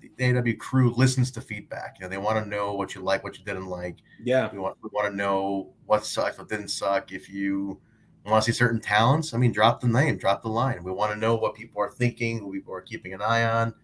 [0.00, 1.96] the AAW crew listens to feedback.
[1.98, 3.98] You know, they want to know what you like, what you didn't like.
[4.22, 7.12] Yeah, we want we want to know what sucked, what didn't suck.
[7.12, 7.80] If you
[8.24, 10.82] want to see certain talents, I mean, drop the name, drop the line.
[10.84, 13.74] We want to know what people are thinking, who people are keeping an eye on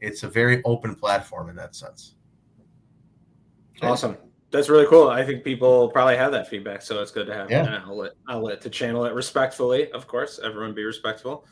[0.00, 2.14] it's a very open platform in that sense.
[3.82, 4.16] Awesome.
[4.50, 5.08] That's really cool.
[5.08, 7.64] I think people probably have that feedback, so it's good to have yeah.
[7.64, 9.90] an outlet, outlet to channel it respectfully.
[9.92, 11.46] Of course, everyone be respectful,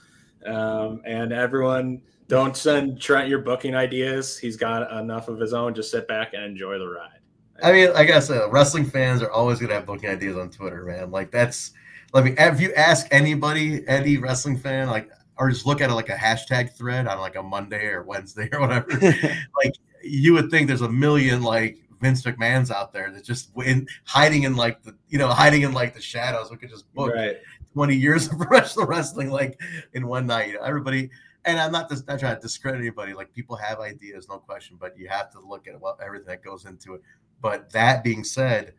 [0.45, 4.37] um, and everyone don't send Trent your booking ideas.
[4.37, 5.75] He's got enough of his own.
[5.75, 7.21] Just sit back and enjoy the ride.
[7.63, 10.51] I mean, like I said, wrestling fans are always going to have booking ideas on
[10.51, 11.11] Twitter, man.
[11.11, 11.73] Like that's.
[12.13, 12.35] Let me.
[12.37, 16.17] If you ask anybody, any wrestling fan, like or just look at it like a
[16.17, 18.89] hashtag thread on like a Monday or Wednesday or whatever.
[19.57, 23.87] like you would think there's a million like Vince McMahon's out there that's just in,
[24.05, 26.51] hiding in like the you know hiding in like the shadows.
[26.51, 27.37] We could just book right.
[27.75, 29.61] 20 years of professional wrestling like
[29.95, 30.55] in one night.
[30.63, 31.11] Everybody,
[31.45, 33.15] and I'm not just not trying to discredit anybody.
[33.15, 36.43] Like people have ideas, no question, but you have to look at what everything that
[36.43, 37.03] goes into it.
[37.41, 38.75] But that being said,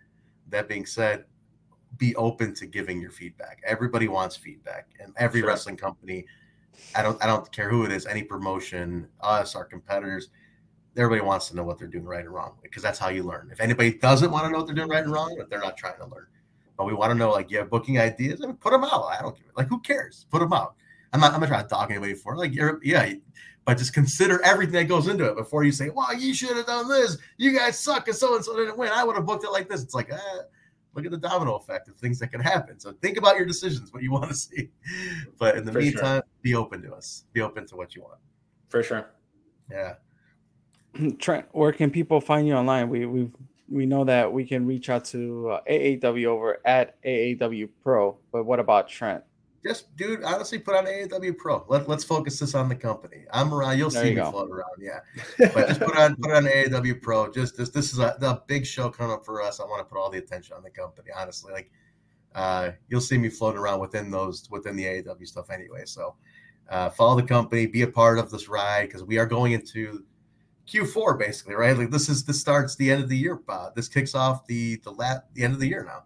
[0.50, 1.26] that being said,
[1.98, 3.62] be open to giving your feedback.
[3.66, 5.50] Everybody wants feedback, and every sure.
[5.50, 6.26] wrestling company
[6.96, 10.30] I don't I don't care who it is, any promotion, us, our competitors.
[10.98, 13.50] Everybody wants to know what they're doing right and wrong because that's how you learn.
[13.52, 15.78] If anybody doesn't want to know what they're doing right and wrong, if they're not
[15.78, 16.28] trying to learn.
[16.78, 19.06] But we want to know, like, you have booking ideas, I mean, put them out.
[19.06, 19.48] I don't care.
[19.56, 20.26] Like, who cares?
[20.32, 20.76] Put them out.
[21.12, 21.34] I'm not.
[21.34, 22.38] I'm not trying to dog anybody for it.
[22.38, 23.14] Like, you're, yeah,
[23.66, 26.66] but just consider everything that goes into it before you say, "Well, you should have
[26.66, 27.18] done this.
[27.38, 28.92] You guys suck, and so and so didn't win.
[28.94, 30.18] I would have booked it like this." It's like, eh,
[30.94, 32.80] look at the domino effect of things that can happen.
[32.80, 34.70] So think about your decisions, what you want to see.
[35.38, 36.24] But in the For meantime, sure.
[36.42, 37.26] be open to us.
[37.34, 38.20] Be open to what you want.
[38.70, 39.10] For sure.
[39.72, 39.96] Yeah.
[41.20, 42.90] Trent, where can people find you online?
[42.90, 43.32] We we
[43.70, 48.46] we know that we can reach out to uh, AAW over at AAW Pro, but
[48.46, 49.24] what about Trent?
[49.66, 51.66] just dude, honestly, put on AAW Pro.
[51.68, 53.26] Let, let's focus this on the company.
[53.32, 53.78] I'm around.
[53.78, 54.32] You'll there see you me go.
[54.32, 54.72] float around.
[54.80, 55.00] Yeah,
[55.54, 57.32] but just put on put on AAW Pro.
[57.32, 59.60] Just this this is a the big show coming up for us.
[59.60, 61.10] I want to put all the attention on the company.
[61.16, 61.72] Honestly, like
[62.36, 65.84] uh, you'll see me floating around within those within the AAW stuff anyway.
[65.86, 66.16] So
[66.70, 70.04] uh, follow the company, be a part of this ride because we are going into
[70.70, 71.78] Q4 basically, right?
[71.78, 73.40] Like this is this starts the end of the year.
[73.48, 76.04] Uh, this kicks off the the lat the end of the year now.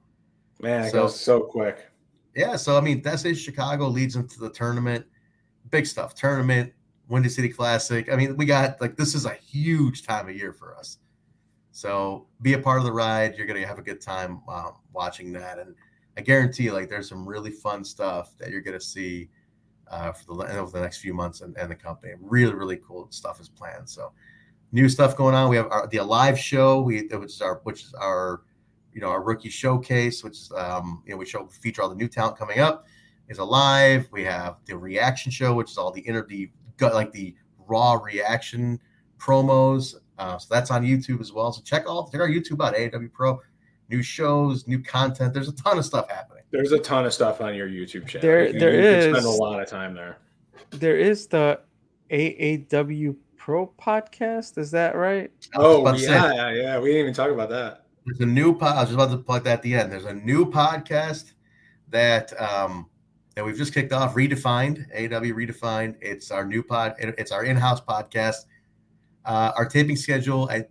[0.62, 1.94] Man, it so, goes so quick
[2.36, 3.36] yeah, so I mean, that's it.
[3.36, 5.06] Chicago leads into the tournament.
[5.70, 6.16] Big stuff.
[6.16, 6.74] Tournament,
[7.08, 8.12] Windy City Classic.
[8.12, 10.98] I mean, we got like this is a huge time of year for us.
[11.72, 13.36] So be a part of the ride.
[13.38, 15.76] You're gonna have a good time um, watching that, and
[16.18, 19.30] I guarantee, like, there's some really fun stuff that you're gonna see
[19.90, 22.14] uh, for the over the next few months and, and the company.
[22.20, 23.90] Really, really cool stuff is planned.
[23.90, 24.12] So
[24.74, 25.50] new stuff going on.
[25.50, 28.42] We have our, the Alive show, we which is our which is our
[28.94, 31.96] you know, our rookie showcase, which is, um, you know, we show feature all the
[31.96, 32.86] new talent coming up,
[33.28, 34.08] is alive.
[34.12, 37.36] We have the reaction show, which is all the inner, the like the
[37.68, 38.80] raw reaction
[39.18, 39.96] promos.
[40.18, 41.52] Uh, so that's on YouTube as well.
[41.52, 43.40] So check all check our YouTube out, AAW Pro.
[43.90, 45.34] New shows, new content.
[45.34, 46.44] There's a ton of stuff happening.
[46.52, 48.22] There's a ton of stuff on your YouTube channel.
[48.22, 50.20] There, you, there you is, spend a lot of time there.
[50.72, 51.60] There is the
[52.12, 54.58] AAW Pro podcast.
[54.58, 55.30] Is that right?
[55.54, 56.80] Oh yeah, yeah, yeah.
[56.80, 57.88] We didn't even talk about that.
[58.06, 58.78] There's a new pod.
[58.78, 59.92] I was just about to plug that at the end.
[59.92, 61.34] There's a new podcast
[61.90, 62.90] that um,
[63.36, 64.16] that we've just kicked off.
[64.16, 65.98] Redefined, AAW Redefined.
[66.00, 66.96] It's our new pod.
[67.00, 68.46] It's our in-house podcast.
[69.26, 70.48] Uh, our taping schedule.
[70.50, 70.64] I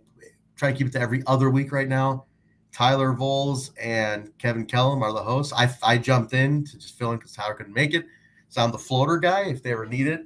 [0.55, 2.25] try to keep it to every other week right now.
[2.71, 5.53] Tyler Voles and Kevin Kellum are the hosts.
[5.53, 8.07] I, I jumped in to just fill in because Tyler couldn't make it.
[8.49, 10.25] So I'm the floater guy if they ever need it.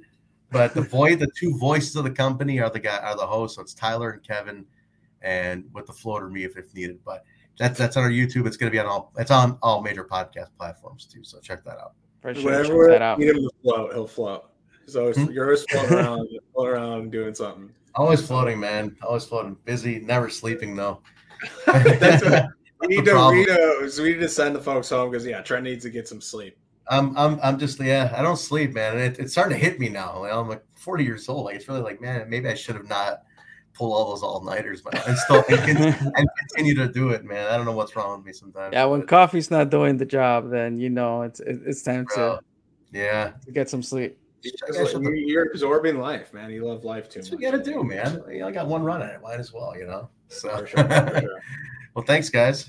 [0.50, 3.56] But the voice, the two voices of the company are the guy are the hosts.
[3.56, 4.64] So it's Tyler and Kevin
[5.22, 6.98] and with the floater me if, if needed.
[7.04, 7.24] But
[7.58, 8.46] that's that's on our YouTube.
[8.46, 9.12] It's going to be on all.
[9.18, 11.22] It's on all major podcast platforms too.
[11.22, 11.92] So check that out.
[12.22, 13.18] For sure, Whenever check that out.
[13.18, 14.50] need him to float, he'll float.
[14.86, 15.30] So hmm?
[15.30, 17.70] you're always floating around, floating around, doing something.
[17.94, 18.96] Always floating, man.
[19.02, 19.56] Always floating.
[19.64, 21.02] Busy, never sleeping though.
[21.66, 22.46] that's what,
[22.80, 25.64] we need to we need we need to send the folks home because yeah, Trent
[25.64, 26.56] needs to get some sleep.
[26.90, 28.94] I'm I'm I'm just yeah, I don't sleep, man.
[28.94, 30.20] And it, it's starting to hit me now.
[30.20, 31.44] Like, I'm like 40 years old.
[31.44, 33.22] Like it's really like, man, maybe I should have not
[33.74, 37.46] pulled all those all nighters, but and still and, and continue to do it, man.
[37.48, 38.72] I don't know what's wrong with me sometimes.
[38.72, 42.36] Yeah, when but, coffee's not doing the job, then you know it's it's time bro,
[42.36, 42.40] to
[42.92, 44.18] yeah to get some sleep.
[44.42, 46.50] You're absorbing life, man.
[46.50, 47.20] You love life too.
[47.20, 47.40] That's much.
[47.40, 48.22] what you got to do, man.
[48.44, 49.22] I got one run at it.
[49.22, 50.08] Might as well, you know.
[50.28, 51.40] So, for sure, for sure.
[51.94, 52.68] well, thanks, guys.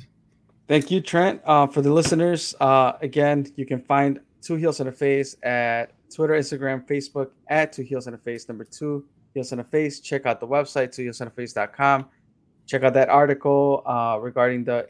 [0.69, 1.41] Thank you, Trent.
[1.45, 5.93] Uh, for the listeners, uh, again, you can find Two Heels in a Face at
[6.13, 8.47] Twitter, Instagram, Facebook at Two Heels in a Face.
[8.47, 9.99] Number two Heels in a Face.
[9.99, 12.05] Check out the website, twoheelsintheface.com.
[12.67, 14.85] Check out that article uh, regarding the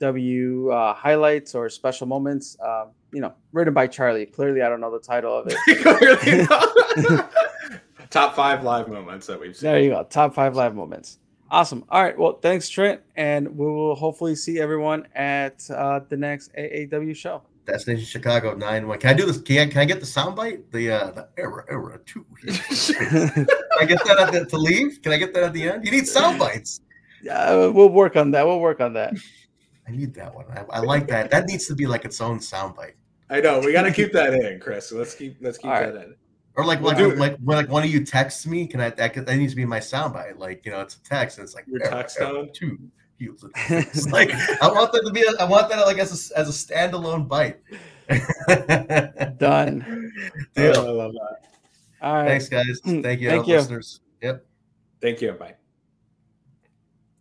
[0.00, 2.56] AAW uh, highlights or special moments.
[2.64, 4.26] Uh, you know, written by Charlie.
[4.26, 7.28] Clearly, I don't know the title of it.
[8.10, 9.70] Top five live moments that we've seen.
[9.70, 10.04] There you go.
[10.04, 11.18] Top five live moments.
[11.54, 11.84] Awesome.
[11.88, 12.18] All right.
[12.18, 17.42] Well, thanks, Trent, and we will hopefully see everyone at uh, the next AAW show.
[17.64, 18.98] Destination Chicago nine one.
[18.98, 19.40] Can I do this?
[19.40, 20.72] Can I, can I get the soundbite?
[20.72, 22.26] The uh, the era era two.
[22.44, 23.46] can
[23.80, 25.00] I get that at the, to leave?
[25.00, 25.84] Can I get that at the end?
[25.84, 26.80] You need sound bites.
[27.22, 28.44] Yeah, we'll work on that.
[28.44, 29.14] We'll work on that.
[29.86, 30.46] I need that one.
[30.50, 31.30] I, I like that.
[31.30, 32.94] That needs to be like its own soundbite.
[33.30, 33.60] I know.
[33.60, 34.90] We got to keep that in, Chris.
[34.90, 36.04] Let's keep let's keep All that right.
[36.06, 36.16] in.
[36.56, 38.90] Or like, we'll like, like, when like one of you texts me, can I?
[38.90, 40.38] That, that needs to be my soundbite.
[40.38, 42.78] Like, you know, it's a text, and it's like your text tone two.
[43.18, 44.30] It's like
[44.62, 45.22] I want that to be.
[45.22, 47.60] A, I want that like as a, as a standalone bite.
[49.38, 50.12] Done.
[50.54, 50.74] Deal.
[50.76, 51.36] Oh, I love that.
[52.02, 52.28] All right.
[52.28, 52.80] Thanks, guys.
[52.82, 53.56] Mm, thank you, Thank uh, you.
[53.56, 54.00] listeners.
[54.22, 54.46] Yep.
[55.00, 55.32] Thank you.
[55.32, 55.54] Bye.